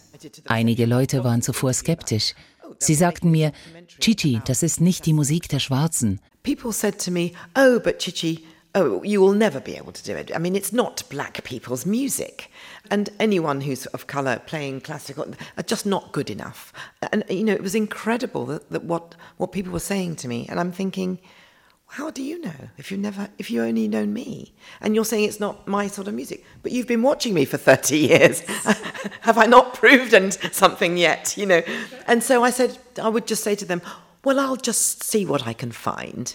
Einige 0.46 0.86
Leute 0.86 1.24
waren 1.24 1.42
zuvor 1.42 1.72
skeptisch. 1.72 2.34
Sie 2.78 2.94
sagten 2.94 3.30
mir, 3.30 3.52
Chichi, 4.00 4.40
das 4.46 4.62
ist 4.62 4.80
nicht 4.80 5.06
die 5.06 5.12
Musik 5.12 5.48
der 5.48 5.60
Schwarzen. 5.60 6.20
People 6.42 6.72
said 6.72 6.98
to 6.98 7.10
me, 7.10 7.32
oh, 7.56 7.78
but 7.78 7.98
Chichi, 7.98 8.44
oh, 8.74 9.02
you 9.02 9.20
will 9.20 9.34
never 9.34 9.60
be 9.60 9.76
able 9.76 9.92
to 9.92 10.02
do 10.04 10.12
it. 10.12 10.34
I 10.34 10.38
mean, 10.38 10.54
it's 10.54 10.72
not 10.72 11.04
black 11.08 11.42
people's 11.44 11.86
music. 11.86 12.50
And 12.90 13.10
anyone 13.18 13.62
who's 13.62 13.86
of 13.86 14.06
colour 14.06 14.40
playing 14.46 14.82
classical 14.82 15.24
are 15.56 15.64
just 15.66 15.86
not 15.86 16.12
good 16.12 16.28
enough. 16.28 16.72
And, 17.12 17.24
you 17.30 17.44
know, 17.44 17.54
it 17.54 17.62
was 17.62 17.74
incredible 17.74 18.46
that, 18.46 18.84
what 18.84 19.52
people 19.52 19.72
were 19.72 19.80
saying 19.80 20.16
to 20.16 20.28
me. 20.28 20.46
And 20.48 20.58
I'm 20.60 20.72
thinking, 20.72 21.18
how 21.96 22.10
do 22.10 22.22
you 22.22 22.40
know 22.40 22.68
if 22.76 22.90
you 22.90 22.98
never 22.98 23.28
if 23.38 23.50
you 23.50 23.62
only 23.62 23.86
known 23.86 24.12
me 24.12 24.52
and 24.80 24.94
you're 24.94 25.04
saying 25.04 25.24
it's 25.24 25.38
not 25.38 25.66
my 25.68 25.86
sort 25.86 26.08
of 26.08 26.14
music 26.14 26.44
but 26.62 26.72
you've 26.72 26.88
been 26.88 27.02
watching 27.02 27.32
me 27.32 27.44
for 27.44 27.56
30 27.56 27.96
years 27.96 28.40
have 29.20 29.38
i 29.38 29.46
not 29.46 29.74
proved 29.74 30.12
something 30.52 30.96
yet 30.96 31.36
you 31.36 31.46
know 31.46 31.62
and 32.06 32.22
so 32.22 32.42
i 32.42 32.50
said 32.50 32.76
i 33.00 33.08
would 33.08 33.26
just 33.28 33.44
say 33.44 33.54
to 33.54 33.64
them 33.64 33.80
well 34.24 34.40
i'll 34.40 34.56
just 34.56 35.04
see 35.04 35.24
what 35.24 35.46
i 35.46 35.52
can 35.52 35.70
find 35.70 36.34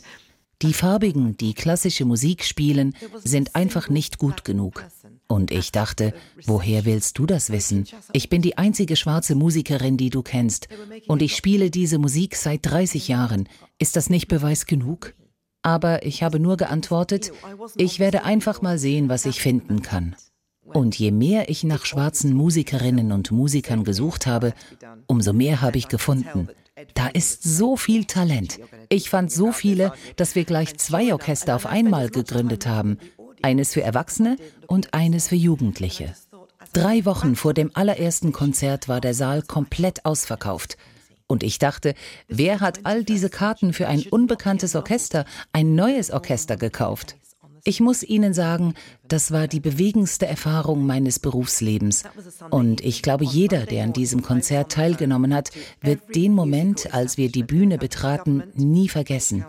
Die 0.61 0.73
Farbigen, 0.73 1.37
die 1.37 1.53
klassische 1.53 2.03
Musik 2.03 2.43
spielen, 2.43 2.93
sind 3.23 3.55
einfach 3.55 3.87
nicht 3.87 4.17
gut 4.17 4.43
genug. 4.43 4.85
Und 5.27 5.51
ich 5.51 5.71
dachte, 5.71 6.13
woher 6.45 6.83
willst 6.83 7.17
du 7.17 7.25
das 7.25 7.49
wissen? 7.49 7.85
Ich 8.11 8.27
bin 8.27 8.41
die 8.41 8.57
einzige 8.57 8.97
schwarze 8.97 9.35
Musikerin, 9.35 9.95
die 9.95 10.09
du 10.09 10.21
kennst. 10.21 10.67
Und 11.07 11.21
ich 11.21 11.37
spiele 11.37 11.71
diese 11.71 11.97
Musik 11.97 12.35
seit 12.35 12.65
30 12.65 13.07
Jahren. 13.07 13.47
Ist 13.77 13.95
das 13.95 14.09
nicht 14.09 14.27
Beweis 14.27 14.65
genug? 14.65 15.13
Aber 15.61 16.05
ich 16.05 16.23
habe 16.23 16.39
nur 16.39 16.57
geantwortet, 16.57 17.31
ich 17.75 17.99
werde 17.99 18.23
einfach 18.23 18.61
mal 18.61 18.77
sehen, 18.77 19.09
was 19.09 19.25
ich 19.25 19.41
finden 19.41 19.81
kann. 19.81 20.15
Und 20.73 20.97
je 20.97 21.11
mehr 21.11 21.49
ich 21.49 21.63
nach 21.63 21.85
schwarzen 21.85 22.33
Musikerinnen 22.33 23.11
und 23.11 23.31
Musikern 23.31 23.83
gesucht 23.83 24.27
habe, 24.27 24.53
umso 25.07 25.33
mehr 25.33 25.61
habe 25.61 25.77
ich 25.77 25.87
gefunden. 25.87 26.47
Da 26.93 27.07
ist 27.07 27.43
so 27.43 27.75
viel 27.75 28.05
Talent. 28.05 28.59
Ich 28.89 29.09
fand 29.09 29.31
so 29.31 29.51
viele, 29.51 29.91
dass 30.15 30.35
wir 30.35 30.45
gleich 30.45 30.77
zwei 30.77 31.11
Orchester 31.11 31.55
auf 31.55 31.65
einmal 31.65 32.09
gegründet 32.09 32.67
haben. 32.67 32.97
Eines 33.41 33.73
für 33.73 33.81
Erwachsene 33.81 34.37
und 34.67 34.93
eines 34.93 35.29
für 35.29 35.35
Jugendliche. 35.35 36.13
Drei 36.73 37.05
Wochen 37.05 37.35
vor 37.35 37.53
dem 37.53 37.71
allerersten 37.73 38.31
Konzert 38.31 38.87
war 38.87 39.01
der 39.01 39.13
Saal 39.13 39.41
komplett 39.41 40.05
ausverkauft. 40.05 40.77
Und 41.31 41.43
ich 41.43 41.59
dachte, 41.59 41.93
wer 42.27 42.59
hat 42.59 42.79
all 42.85 43.03
diese 43.03 43.29
Karten 43.29 43.71
für 43.71 43.87
ein 43.87 44.03
unbekanntes 44.09 44.75
Orchester, 44.75 45.25
ein 45.53 45.75
neues 45.75 46.09
Orchester 46.09 46.57
gekauft? 46.57 47.17
Ich 47.63 47.81
muss 47.81 48.01
Ihnen 48.01 48.33
sagen, 48.33 48.73
das 49.07 49.31
war 49.31 49.47
die 49.47 49.59
bewegendste 49.59 50.25
Erfahrung 50.25 50.87
meines 50.87 51.19
Berufslebens. 51.19 52.03
Und 52.49 52.81
ich 52.81 53.03
glaube, 53.03 53.25
jeder, 53.25 53.67
der 53.67 53.83
an 53.83 53.93
diesem 53.93 54.23
Konzert 54.23 54.71
teilgenommen 54.71 55.35
hat, 55.35 55.51
wird 55.81 56.15
den 56.15 56.33
Moment, 56.33 56.93
als 56.95 57.17
wir 57.17 57.29
die 57.29 57.43
Bühne 57.43 57.77
betraten, 57.77 58.43
nie 58.55 58.89
vergessen. 58.89 59.45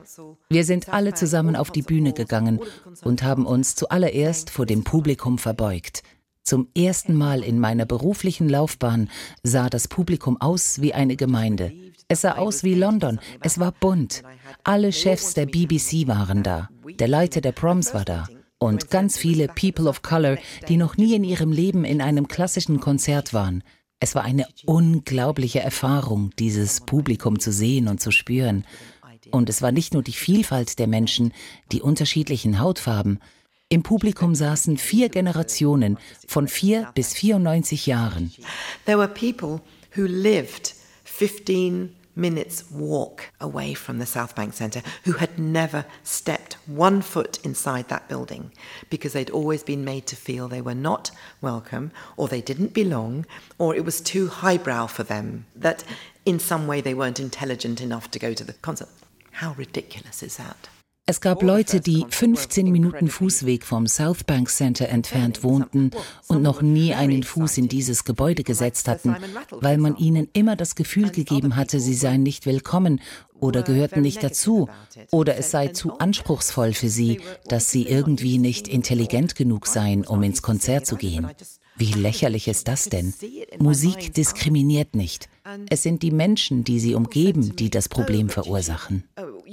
Wir 0.51 0.64
sind 0.64 0.90
alle 0.90 1.14
zusammen 1.14 1.57
auf 1.57 1.71
die 1.71 1.83
Bühne 1.83 2.12
gegangen 2.12 2.61
und 3.03 3.23
haben 3.23 3.47
uns 3.47 3.75
zuallererst 3.75 4.51
vor 4.51 4.66
dem 4.66 4.85
Publikum 4.85 5.38
verbeugt. 5.38 6.03
Zum 6.42 6.68
ersten 6.76 7.14
Mal 7.14 7.42
in 7.42 7.59
meiner 7.59 7.87
beruflichen 7.87 8.48
Laufbahn 8.48 9.09
sah 9.42 9.68
das 9.68 9.88
Publikum 9.88 10.40
aus 10.40 10.81
wie 10.81 10.94
eine 10.94 11.16
Gemeinde. 11.16 11.72
Es 12.09 12.22
sah 12.22 12.33
aus 12.33 12.64
wie 12.64 12.74
London. 12.74 13.20
Es 13.40 13.61
war 13.61 13.72
bunt. 13.72 14.22
Alle 14.64 14.92
Chefs 14.92 15.35
der 15.35 15.46
BBC 15.46 16.09
waren 16.09 16.42
da. 16.42 16.68
Der 16.98 17.09
Leiter 17.09 17.40
der 17.40 17.53
Proms 17.53 17.94
war 17.94 18.05
da. 18.05 18.26
Und 18.59 18.90
ganz 18.90 19.16
viele 19.16 19.48
People 19.48 19.88
of 19.88 20.03
Color, 20.03 20.37
die 20.68 20.76
noch 20.76 20.96
nie 20.96 21.14
in 21.14 21.24
ihrem 21.24 21.53
Leben 21.53 21.85
in 21.85 22.03
einem 22.03 22.29
klassischen 22.29 22.81
Konzert 22.81 23.33
waren. 23.33 23.62
Es 24.00 24.14
war 24.14 24.22
eine 24.22 24.46
unglaubliche 24.64 25.61
Erfahrung, 25.61 26.31
dieses 26.38 26.81
Publikum 26.81 27.38
zu 27.38 27.53
sehen 27.53 27.87
und 27.87 28.00
zu 28.00 28.11
spüren. 28.11 28.64
Und 29.31 29.48
es 29.48 29.62
war 29.62 29.72
nicht 29.72 29.94
nur 29.94 30.03
die 30.03 30.12
Vielfalt 30.12 30.79
der 30.79 30.88
Menschen, 30.88 31.33
die 31.70 31.83
unterschiedlichen 31.83 32.59
Hautfarben, 32.59 33.20
im 33.71 33.83
Publikum 33.83 34.35
saßen 34.35 34.77
vier 34.77 35.09
Generationen 35.09 35.97
von 36.27 36.49
vier 36.49 36.91
bis 36.95 37.15
94 37.15 37.87
Jahren. 37.87 38.33
There 38.85 38.99
were 38.99 39.09
people 39.09 39.61
who 39.97 40.07
lived 40.07 40.75
15 41.05 41.95
minutes 42.17 42.65
walk 42.73 43.31
away 43.41 43.75
from 43.75 44.01
the 44.01 44.07
South 44.07 44.35
Bank 44.35 44.55
Centre 44.55 44.83
who 45.05 45.13
had 45.13 45.39
never 45.39 45.85
stepped 46.03 46.59
one 46.67 47.01
foot 47.01 47.39
inside 47.45 47.89
that 47.89 48.09
building 48.09 48.51
because 48.91 49.13
they'd 49.13 49.31
always 49.31 49.63
been 49.63 49.85
made 49.85 50.05
to 50.07 50.17
feel 50.17 50.49
they 50.49 50.61
were 50.61 50.75
not 50.75 51.13
welcome 51.41 51.93
or 52.17 52.27
they 52.27 52.43
didn't 52.43 52.75
belong 52.75 53.25
or 53.57 53.77
it 53.77 53.85
was 53.85 54.01
too 54.01 54.27
highbrow 54.27 54.89
for 54.89 55.05
them, 55.05 55.47
that 55.55 55.85
in 56.27 56.41
some 56.41 56.67
way 56.67 56.81
they 56.81 56.95
weren't 56.95 57.21
intelligent 57.21 57.81
enough 57.81 58.11
to 58.11 58.19
go 58.19 58.35
to 58.35 58.45
the 58.45 58.55
concert. 58.55 58.89
How 59.31 59.53
ridiculous 59.53 60.25
is 60.25 60.37
that? 60.39 60.69
Es 61.11 61.20
gab 61.20 61.42
Leute, 61.42 61.81
die 61.81 62.07
15 62.09 62.70
Minuten 62.70 63.09
Fußweg 63.09 63.64
vom 63.64 63.88
South 63.88 64.23
Bank 64.23 64.49
Center 64.49 64.88
entfernt 64.90 65.42
wohnten 65.42 65.90
und 66.29 66.40
noch 66.40 66.62
nie 66.62 66.94
einen 66.94 67.25
Fuß 67.25 67.59
in 67.59 67.66
dieses 67.66 68.05
Gebäude 68.05 68.44
gesetzt 68.44 68.87
hatten, 68.87 69.16
weil 69.51 69.79
man 69.79 69.96
ihnen 69.96 70.29
immer 70.35 70.55
das 70.55 70.77
Gefühl 70.77 71.11
gegeben 71.11 71.57
hatte, 71.57 71.81
sie 71.81 71.94
seien 71.94 72.23
nicht 72.23 72.46
willkommen 72.46 73.01
oder 73.40 73.64
gehörten 73.64 74.03
nicht 74.03 74.23
dazu 74.23 74.68
oder 75.11 75.37
es 75.37 75.51
sei 75.51 75.68
zu 75.68 75.99
anspruchsvoll 75.99 76.75
für 76.75 76.88
sie, 76.88 77.20
dass 77.49 77.73
sie 77.73 77.88
irgendwie 77.88 78.38
nicht 78.38 78.68
intelligent 78.68 79.35
genug 79.35 79.66
seien, 79.66 80.07
um 80.07 80.23
ins 80.23 80.42
Konzert 80.42 80.87
zu 80.87 80.94
gehen. 80.94 81.27
Wie 81.77 81.92
lächerlich 81.92 82.46
ist 82.46 82.68
das 82.68 82.85
denn? 82.85 83.14
Musik 83.59 84.14
diskriminiert 84.14 84.94
nicht. 84.94 85.29
Es 85.70 85.83
sind 85.83 86.03
die 86.03 86.11
Menschen, 86.11 86.62
die 86.62 86.79
sie 86.79 86.94
umgeben, 86.94 87.57
die 87.57 87.70
das 87.70 87.88
Problem 87.88 88.29
verursachen. 88.29 89.05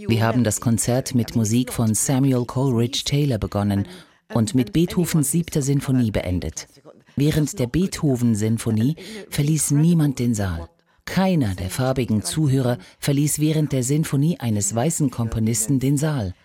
Wir 0.05 0.23
haben 0.23 0.43
das 0.43 0.61
Konzert 0.61 1.15
mit 1.15 1.35
Musik 1.35 1.73
von 1.73 1.95
Samuel 1.95 2.45
Coleridge 2.45 3.01
Taylor 3.03 3.39
begonnen 3.39 3.87
und 4.31 4.53
mit 4.53 4.71
Beethovens 4.71 5.31
siebter 5.31 5.63
Sinfonie 5.63 6.11
beendet. 6.11 6.67
Während 7.15 7.57
der 7.57 7.65
Beethoven-Sinfonie 7.65 8.95
verließ 9.31 9.71
niemand 9.71 10.19
den 10.19 10.35
Saal. 10.35 10.69
Keiner 11.05 11.55
der 11.55 11.69
farbigen 11.69 12.21
Zuhörer 12.21 12.77
verließ 12.99 13.39
während 13.39 13.71
der 13.71 13.81
Sinfonie 13.81 14.39
eines 14.39 14.75
weißen 14.75 15.09
Komponisten 15.09 15.79
den 15.79 15.97
Saal. 15.97 16.35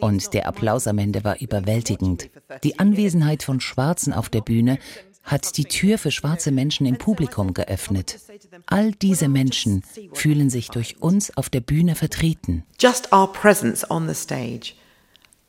Und 0.00 0.32
der 0.32 0.46
Applaus 0.46 0.86
am 0.86 0.96
Ende 0.96 1.22
war 1.22 1.38
überwältigend. 1.40 2.30
Die 2.64 2.78
Anwesenheit 2.78 3.42
von 3.42 3.60
Schwarzen 3.60 4.14
auf 4.14 4.30
der 4.30 4.40
Bühne 4.40 4.78
hat 5.22 5.56
die 5.56 5.64
Tür 5.64 5.98
für 5.98 6.10
schwarze 6.10 6.50
Menschen 6.50 6.86
im 6.86 6.98
Publikum 6.98 7.54
geöffnet. 7.54 8.18
All 8.66 8.92
diese 8.92 9.28
Menschen 9.28 9.82
fühlen 10.12 10.50
sich 10.50 10.68
durch 10.68 11.00
uns 11.00 11.36
auf 11.36 11.48
der 11.48 11.60
Bühne 11.60 11.94
vertreten. 11.94 12.64
Just 12.78 13.12
our 13.12 13.32
presence 13.32 13.88
on 13.88 14.08
the 14.08 14.14
stage 14.14 14.74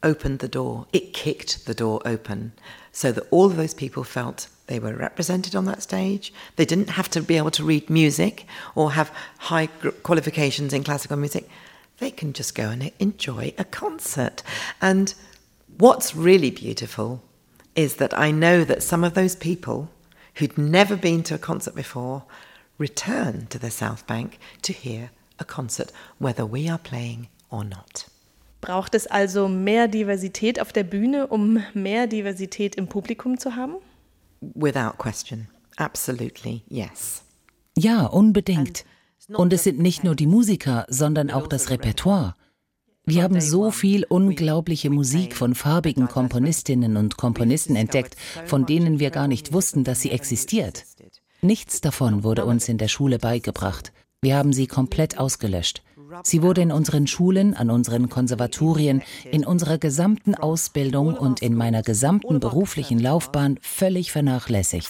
opened 0.03 0.41
the 0.41 0.49
door. 0.49 0.86
It 0.91 1.13
kicked 1.13 1.65
the 1.65 1.73
door 1.73 2.01
open 2.05 2.53
so 2.91 3.12
that 3.12 3.25
all 3.31 3.47
of 3.47 3.55
those 3.55 3.73
people 3.73 4.03
felt 4.03 4.47
they 4.67 4.79
were 4.79 4.95
represented 4.95 5.55
on 5.55 5.65
that 5.65 5.81
stage. 5.81 6.31
They 6.55 6.65
didn't 6.65 6.91
have 6.91 7.09
to 7.12 7.21
be 7.21 7.38
able 7.38 7.51
to 7.51 7.65
read 7.65 7.89
music 7.89 8.45
or 8.75 8.91
have 8.91 9.12
high 9.39 9.67
qualifications 10.03 10.73
in 10.73 10.83
classical 10.83 11.17
music. 11.17 11.49
They 11.97 12.12
can 12.12 12.33
just 12.33 12.55
go 12.55 12.69
and 12.69 12.91
enjoy 12.99 13.53
a 13.57 13.63
concert. 13.63 14.43
And 14.81 15.13
what's 15.77 16.15
really 16.15 16.51
beautiful 16.51 17.23
is 17.75 17.95
that 17.95 18.13
I 18.13 18.31
know 18.31 18.65
that 18.65 18.83
some 18.83 19.03
of 19.03 19.13
those 19.13 19.36
people 19.36 19.89
who'd 20.36 20.57
never 20.57 20.95
been 20.95 21.23
to 21.23 21.36
a 21.36 21.38
concert 21.39 21.75
before 21.75 22.23
return 22.77 23.47
to 23.49 23.59
the 23.59 23.71
South 23.71 24.05
Bank 24.07 24.39
to 24.62 24.73
hear 24.73 25.12
a 25.39 25.45
concert, 25.45 25.91
whether 26.19 26.45
we 26.45 26.69
are 26.69 26.79
playing 26.79 27.27
or 27.49 27.63
not. 27.63 28.07
Braucht 28.62 28.95
es 28.95 29.07
also 29.07 29.47
mehr 29.49 29.88
Diversität 29.88 30.59
auf 30.59 30.71
der 30.71 30.83
Bühne, 30.83 31.27
um 31.27 31.62
mehr 31.73 32.07
Diversität 32.07 32.75
im 32.75 32.88
Publikum 32.88 33.38
zu 33.38 33.55
haben? 33.55 33.75
Without 34.39 34.97
question. 34.97 35.47
Absolutely, 35.77 36.62
yes. 36.69 37.23
Ja, 37.77 38.05
unbedingt. 38.05 38.86
Und 39.29 39.53
es 39.53 39.63
sind 39.63 39.79
nicht 39.79 40.03
nur 40.03 40.15
die 40.15 40.27
Musiker, 40.27 40.86
sondern 40.89 41.31
auch 41.31 41.47
das 41.47 41.69
Repertoire. 41.69 42.36
Wir 43.05 43.23
haben 43.23 43.41
so 43.41 43.69
viel 43.69 44.05
unglaubliche 44.05 44.89
Musik 44.89 45.35
von 45.35 45.55
farbigen 45.55 46.07
Komponistinnen 46.07 46.95
und 46.95 47.17
Komponisten 47.17 47.75
entdeckt, 47.75 48.15
von 48.45 48.65
denen 48.65 48.99
wir 48.99 49.09
gar 49.11 49.27
nicht 49.27 49.51
wussten, 49.51 49.83
dass 49.83 49.99
sie 49.99 50.11
existiert. 50.11 50.85
Nichts 51.41 51.81
davon 51.81 52.23
wurde 52.23 52.45
uns 52.45 52.69
in 52.69 52.77
der 52.77 52.87
Schule 52.87 53.19
beigebracht. 53.19 53.91
Wir 54.21 54.37
haben 54.37 54.53
sie 54.53 54.67
komplett 54.67 55.17
ausgelöscht. 55.17 55.83
Sie 56.23 56.41
wurde 56.41 56.61
in 56.61 56.71
unseren 56.71 57.07
Schulen, 57.07 57.53
an 57.53 57.69
unseren 57.69 58.07
Konservatorien, 58.07 59.01
in 59.29 59.45
unserer 59.45 59.77
gesamten 59.77 60.35
Ausbildung 60.35 61.15
und 61.17 61.41
in 61.41 61.55
meiner 61.55 61.81
gesamten 61.81 62.39
beruflichen 62.39 62.99
Laufbahn 62.99 63.59
völlig 63.61 64.13
vernachlässigt. 64.13 64.89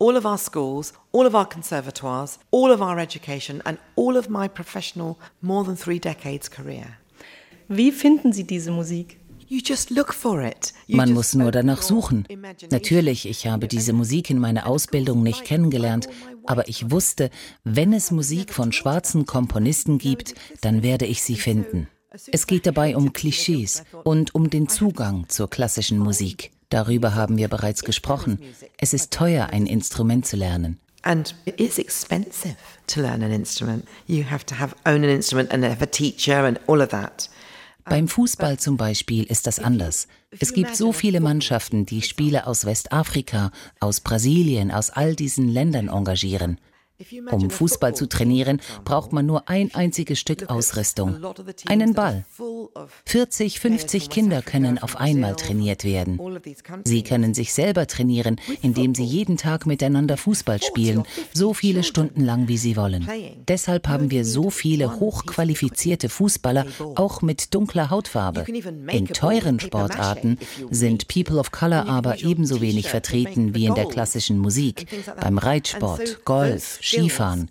all 0.00 0.16
of 0.16 0.24
our 0.24 0.38
schools, 0.38 0.92
all 1.12 1.26
of 1.26 1.34
our 1.34 1.48
conservatoires, 1.48 2.38
all 2.50 2.72
of 2.72 2.80
our 2.80 2.98
education, 2.98 3.62
and 3.64 3.78
all 3.96 4.16
of 4.16 4.28
my 4.28 4.48
professional, 4.48 5.16
more 5.40 5.64
than 5.64 5.76
three 5.76 5.98
decades 5.98 6.50
career. 6.50 6.98
Wie 7.68 7.92
finden 7.92 8.32
Sie 8.32 8.44
diese 8.44 8.70
Musik? 8.70 9.18
Man 10.88 11.12
muss 11.12 11.34
nur 11.34 11.52
danach 11.52 11.82
suchen. 11.82 12.26
Natürlich, 12.70 13.28
ich 13.28 13.46
habe 13.46 13.68
diese 13.68 13.92
Musik 13.92 14.30
in 14.30 14.38
meiner 14.38 14.66
Ausbildung 14.66 15.22
nicht 15.22 15.44
kennengelernt, 15.44 16.08
aber 16.46 16.68
ich 16.68 16.90
wusste, 16.90 17.30
wenn 17.62 17.92
es 17.92 18.10
Musik 18.10 18.52
von 18.52 18.72
schwarzen 18.72 19.26
Komponisten 19.26 19.98
gibt, 19.98 20.34
dann 20.60 20.82
werde 20.82 21.06
ich 21.06 21.22
sie 21.22 21.36
finden. 21.36 21.88
Es 22.32 22.46
geht 22.46 22.66
dabei 22.66 22.96
um 22.96 23.12
Klischees 23.12 23.84
und 24.04 24.34
um 24.34 24.50
den 24.50 24.68
Zugang 24.68 25.28
zur 25.28 25.50
klassischen 25.50 25.98
Musik. 25.98 26.52
Darüber 26.70 27.14
haben 27.14 27.36
wir 27.36 27.48
bereits 27.48 27.84
gesprochen. 27.84 28.38
Es 28.78 28.94
ist 28.94 29.12
teuer, 29.12 29.48
ein 29.50 29.66
Instrument 29.66 30.26
zu 30.26 30.36
lernen. 30.36 30.78
And 31.02 31.34
it 31.44 31.60
is 31.60 31.78
expensive 31.78 32.56
to 32.86 33.02
learn 33.02 33.22
an 33.22 33.30
instrument. 33.30 33.86
You 34.06 34.24
have 34.24 34.46
to 34.46 34.58
have 34.58 34.74
own 34.86 35.04
an 35.04 35.10
instrument 35.10 35.52
and 35.52 35.62
have 35.62 35.82
a 35.82 35.86
teacher 35.86 36.46
and 36.46 36.58
all 36.66 36.80
of 36.80 36.88
that. 36.88 37.28
Beim 37.84 38.08
Fußball 38.08 38.58
zum 38.58 38.76
Beispiel 38.76 39.24
ist 39.24 39.46
das 39.46 39.58
anders. 39.58 40.08
Es 40.40 40.54
gibt 40.54 40.74
so 40.74 40.92
viele 40.92 41.20
Mannschaften, 41.20 41.84
die 41.84 42.02
Spieler 42.02 42.46
aus 42.46 42.64
Westafrika, 42.64 43.50
aus 43.78 44.00
Brasilien, 44.00 44.70
aus 44.70 44.90
all 44.90 45.14
diesen 45.14 45.48
Ländern 45.48 45.88
engagieren. 45.88 46.58
Um 47.32 47.50
Fußball 47.50 47.96
zu 47.96 48.06
trainieren, 48.06 48.60
braucht 48.84 49.12
man 49.12 49.26
nur 49.26 49.48
ein 49.48 49.74
einziges 49.74 50.20
Stück 50.20 50.48
Ausrüstung. 50.48 51.16
Einen 51.66 51.92
Ball. 51.94 52.24
40, 53.06 53.58
50 53.58 54.10
Kinder 54.10 54.42
können 54.42 54.78
auf 54.78 54.96
einmal 54.96 55.34
trainiert 55.34 55.82
werden. 55.82 56.20
Sie 56.84 57.02
können 57.02 57.34
sich 57.34 57.52
selber 57.52 57.88
trainieren, 57.88 58.40
indem 58.62 58.94
sie 58.94 59.04
jeden 59.04 59.36
Tag 59.36 59.66
miteinander 59.66 60.16
Fußball 60.16 60.62
spielen, 60.62 61.02
so 61.32 61.52
viele 61.52 61.82
Stunden 61.82 62.24
lang, 62.24 62.46
wie 62.46 62.58
sie 62.58 62.76
wollen. 62.76 63.08
Deshalb 63.48 63.88
haben 63.88 64.12
wir 64.12 64.24
so 64.24 64.50
viele 64.50 65.00
hochqualifizierte 65.00 66.08
Fußballer, 66.08 66.64
auch 66.94 67.22
mit 67.22 67.54
dunkler 67.54 67.90
Hautfarbe. 67.90 68.44
In 68.92 69.08
teuren 69.08 69.58
Sportarten 69.58 70.38
sind 70.70 71.08
People 71.08 71.38
of 71.38 71.50
Color 71.50 71.88
aber 71.88 72.22
ebenso 72.22 72.60
wenig 72.60 72.88
vertreten 72.88 73.54
wie 73.54 73.66
in 73.66 73.74
der 73.74 73.86
klassischen 73.86 74.38
Musik, 74.38 74.86
beim 75.20 75.38
Reitsport, 75.38 76.24
Golf, 76.24 76.78
Skifahren. 76.84 77.50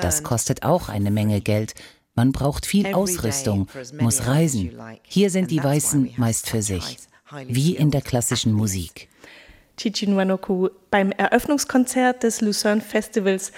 Das 0.00 0.22
kostet 0.22 0.62
auch 0.62 0.88
eine 0.88 1.10
Menge 1.10 1.40
Geld. 1.40 1.74
Man 2.14 2.32
braucht 2.32 2.66
viel 2.66 2.94
Ausrüstung, 2.94 3.68
muss 3.98 4.26
reisen. 4.26 4.72
Hier 5.02 5.30
sind 5.30 5.50
die 5.50 5.62
Weißen 5.62 6.14
meist 6.16 6.48
für 6.48 6.62
sich, 6.62 6.98
wie 7.48 7.74
in 7.74 7.90
der 7.90 8.02
klassischen 8.02 8.52
Musik. 8.52 9.08
Chichinwanoku, 9.76 10.68
beim 10.90 11.10
Eröffnungskonzert 11.10 12.22
des 12.22 12.40
Lucerne 12.40 12.80
Festivals 12.80 13.50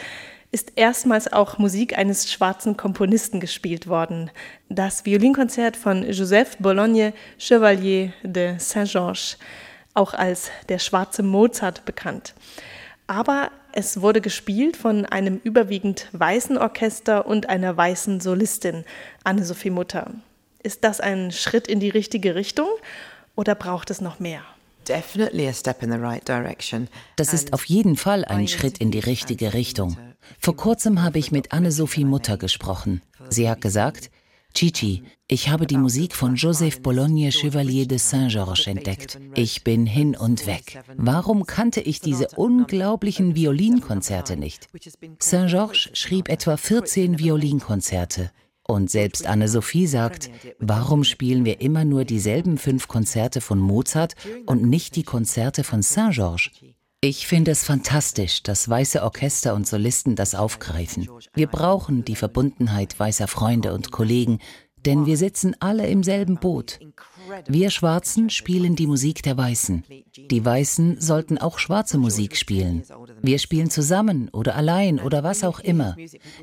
ist 0.51 0.73
erstmals 0.77 1.31
auch 1.31 1.59
Musik 1.59 1.99
eines 1.99 2.33
schwarzen 2.33 2.79
Komponisten 2.79 3.41
gespielt 3.41 3.89
worden. 3.89 4.31
Das 4.71 5.05
Violinkonzert 5.05 5.77
von 5.77 6.11
Joseph 6.11 6.57
Bologne 6.59 7.13
Chevalier 7.37 8.13
de 8.23 8.59
Saint-Georges, 8.59 9.37
auch 9.93 10.15
als 10.15 10.51
der 10.71 10.79
schwarze 10.79 11.23
Mozart 11.23 11.85
bekannt. 11.85 12.35
Aber 13.07 13.51
es 13.77 14.01
wurde 14.01 14.23
gespielt 14.23 14.75
von 14.75 15.05
einem 15.05 15.39
überwiegend 15.45 16.09
weißen 16.13 16.57
Orchester 16.57 17.27
und 17.27 17.51
einer 17.51 17.77
weißen 17.77 18.21
Solistin, 18.21 18.85
Anne-Sophie 19.23 19.69
Mutter. 19.69 20.13
Ist 20.63 20.83
das 20.83 20.99
ein 20.99 21.31
Schritt 21.31 21.69
in 21.69 21.79
die 21.79 21.91
richtige 21.91 22.35
Richtung 22.35 22.69
oder 23.35 23.55
braucht 23.55 23.91
es 23.91 24.01
noch 24.01 24.19
mehr? 24.19 24.41
Das 27.17 27.35
ist 27.35 27.53
auf 27.53 27.67
jeden 27.67 27.97
Fall 27.97 28.25
ein 28.25 28.49
Schritt 28.49 28.79
in 28.79 28.91
die 28.91 28.99
richtige 28.99 29.53
Richtung. 29.53 29.99
Vor 30.39 30.57
kurzem 30.57 31.03
habe 31.03 31.19
ich 31.19 31.31
mit 31.31 31.53
Anne-Sophie 31.53 32.07
Mutter 32.07 32.39
gesprochen. 32.39 33.03
Sie 33.29 33.47
hat 33.47 33.61
gesagt, 33.61 34.11
Chichi, 34.57 35.03
ich 35.29 35.51
habe 35.51 35.67
die 35.67 35.77
Musik 35.77 36.15
von 36.15 36.35
Joseph 36.35 36.81
Bologne 36.81 37.31
Chevalier 37.31 37.87
de 37.87 37.99
Saint-Georges 37.99 38.67
entdeckt. 38.67 39.21
Ich 39.35 39.65
bin 39.65 39.85
hin 39.85 40.17
und 40.17 40.47
weg. 40.47 40.83
Warum 40.97 41.45
kannte 41.45 41.83
ich 41.83 42.01
diese 42.01 42.29
unglaublichen 42.37 43.35
Violinkonzerte 43.35 44.39
nicht? 44.39 44.69
Saint-Georges 45.19 45.91
schrieb 45.93 46.31
etwa 46.31 46.57
14 46.57 47.19
Violinkonzerte. 47.19 48.31
Und 48.67 48.91
selbst 48.91 49.27
Anne-Sophie 49.27 49.87
sagt, 49.87 50.31
warum 50.59 51.05
spielen 51.05 51.45
wir 51.45 51.61
immer 51.61 51.85
nur 51.85 52.07
dieselben 52.07 52.57
fünf 52.57 52.89
Konzerte 52.89 53.43
von 53.43 53.59
Mozart 53.59 54.15
und 54.47 54.63
nicht 54.63 54.97
die 54.97 55.05
Konzerte 55.05 55.65
von 55.65 55.83
Saint-Georges? 55.83 56.49
Ich 57.03 57.27
finde 57.27 57.51
es 57.51 57.65
fantastisch, 57.65 58.43
dass 58.43 58.69
weiße 58.69 59.03
Orchester 59.03 59.55
und 59.55 59.67
Solisten 59.67 60.17
das 60.17 60.35
aufgreifen. 60.35 61.09
Wir 61.35 61.47
brauchen 61.47 62.05
die 62.05 62.17
Verbundenheit 62.17 62.99
weißer 62.99 63.29
Freunde 63.29 63.75
und 63.75 63.93
Kollegen, 63.93 64.39
denn 64.87 65.05
wir 65.05 65.17
sitzen 65.17 65.55
alle 65.61 65.87
im 65.89 66.03
selben 66.03 66.37
Boot. 66.37 66.81
Wir 67.47 67.71
Schwarzen 67.71 68.31
spielen 68.31 68.77
die 68.77 68.87
Musik 68.87 69.23
der 69.23 69.37
Weißen. 69.37 69.85
Die 70.31 70.45
Weißen 70.45 71.01
sollten 71.01 71.39
auch 71.39 71.59
schwarze 71.59 71.99
Musik 71.99 72.37
spielen. 72.37 72.83
Wir 73.23 73.39
spielen 73.39 73.71
zusammen 73.71 74.29
oder 74.31 74.57
allein 74.57 75.01
oder 75.01 75.23
was 75.23 75.45
auch 75.45 75.61
immer. 75.61 75.97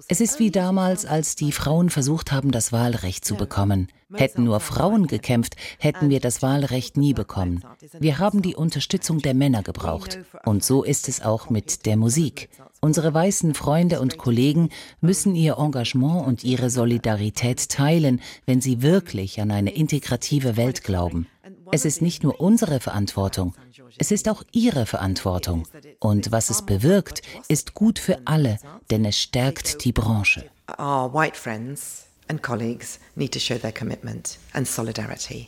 Es 0.07 0.21
ist 0.21 0.39
wie 0.39 0.51
damals, 0.51 1.05
als 1.05 1.35
die 1.35 1.51
Frauen 1.51 1.89
versucht 1.89 2.31
haben, 2.31 2.51
das 2.51 2.71
Wahlrecht 2.71 3.25
zu 3.25 3.35
bekommen. 3.35 3.87
Hätten 4.13 4.43
nur 4.43 4.59
Frauen 4.59 5.07
gekämpft, 5.07 5.55
hätten 5.79 6.09
wir 6.09 6.19
das 6.19 6.41
Wahlrecht 6.41 6.97
nie 6.97 7.13
bekommen. 7.13 7.63
Wir 7.99 8.19
haben 8.19 8.41
die 8.41 8.55
Unterstützung 8.55 9.19
der 9.19 9.33
Männer 9.33 9.63
gebraucht. 9.63 10.19
Und 10.45 10.63
so 10.63 10.83
ist 10.83 11.09
es 11.09 11.21
auch 11.21 11.49
mit 11.49 11.85
der 11.85 11.97
Musik. 11.97 12.49
Unsere 12.83 13.13
weißen 13.13 13.53
Freunde 13.53 14.01
und 14.01 14.17
Kollegen 14.17 14.67
müssen 14.99 15.35
ihr 15.35 15.57
Engagement 15.57 16.27
und 16.27 16.43
ihre 16.43 16.69
Solidarität 16.69 17.69
teilen, 17.69 18.19
wenn 18.45 18.59
sie 18.59 18.81
wirklich 18.81 19.39
an 19.39 19.51
eine 19.51 19.73
integrative 19.73 20.57
Welt 20.57 20.83
glauben. 20.83 21.27
Es 21.71 21.85
ist 21.85 22.01
nicht 22.01 22.23
nur 22.23 22.41
unsere 22.41 22.81
Verantwortung, 22.81 23.55
es 23.97 24.11
ist 24.11 24.27
auch 24.27 24.43
ihre 24.51 24.85
Verantwortung. 24.85 25.65
Und 25.99 26.33
was 26.33 26.49
es 26.49 26.65
bewirkt, 26.65 27.21
ist 27.47 27.73
gut 27.73 27.99
für 27.99 28.19
alle, 28.25 28.57
denn 28.91 29.05
es 29.05 29.17
stärkt 29.17 29.85
die 29.85 29.93
Branche. 29.93 30.43
Our 30.77 31.13
white 31.13 31.37
friends 31.37 32.07
and 32.27 32.43
colleagues 32.43 32.99
need 33.15 33.31
to 33.31 33.39
show 33.39 33.57
their 33.57 33.71
commitment 33.71 34.37
and 34.51 34.67
solidarity. 34.67 35.47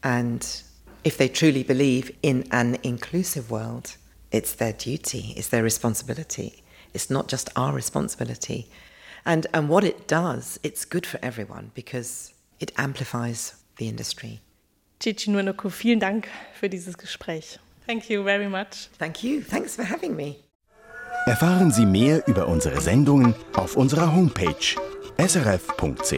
And 0.00 0.42
if 1.04 1.18
they 1.18 1.28
truly 1.28 1.62
believe 1.62 2.14
in 2.22 2.50
an 2.52 2.78
inclusive 2.80 3.50
world, 3.50 3.98
it's 4.30 4.56
their 4.56 4.72
duty, 4.72 5.34
it's 5.36 5.50
their 5.50 5.62
responsibility 5.62 6.54
It's 6.94 7.10
not 7.10 7.28
just 7.28 7.50
our 7.56 7.72
responsibility. 7.72 8.68
And, 9.24 9.46
and 9.52 9.68
what 9.68 9.84
it 9.84 10.08
does, 10.08 10.58
it's 10.62 10.84
good 10.84 11.06
for 11.06 11.18
everyone 11.22 11.70
because 11.74 12.32
it 12.58 12.72
amplifies 12.76 13.54
the 13.76 13.88
industry. 13.88 14.40
Cici 15.00 15.30
Nuenoku, 15.30 15.70
vielen 15.70 16.00
Dank 16.00 16.28
für 16.52 16.68
dieses 16.68 16.98
Gespräch. 16.98 17.58
Thank 17.86 18.10
you 18.10 18.22
very 18.22 18.48
much. 18.48 18.88
Thank 18.98 19.22
you. 19.24 19.40
Thanks 19.42 19.74
for 19.74 19.84
having 19.84 20.14
me. 20.14 20.36
Erfahren 21.26 21.70
Sie 21.70 21.86
mehr 21.86 22.26
über 22.26 22.48
unsere 22.48 22.80
Sendungen 22.80 23.34
auf 23.54 23.76
unserer 23.76 24.14
Homepage 24.14 24.76
srf.ch-kultur. 25.18 26.10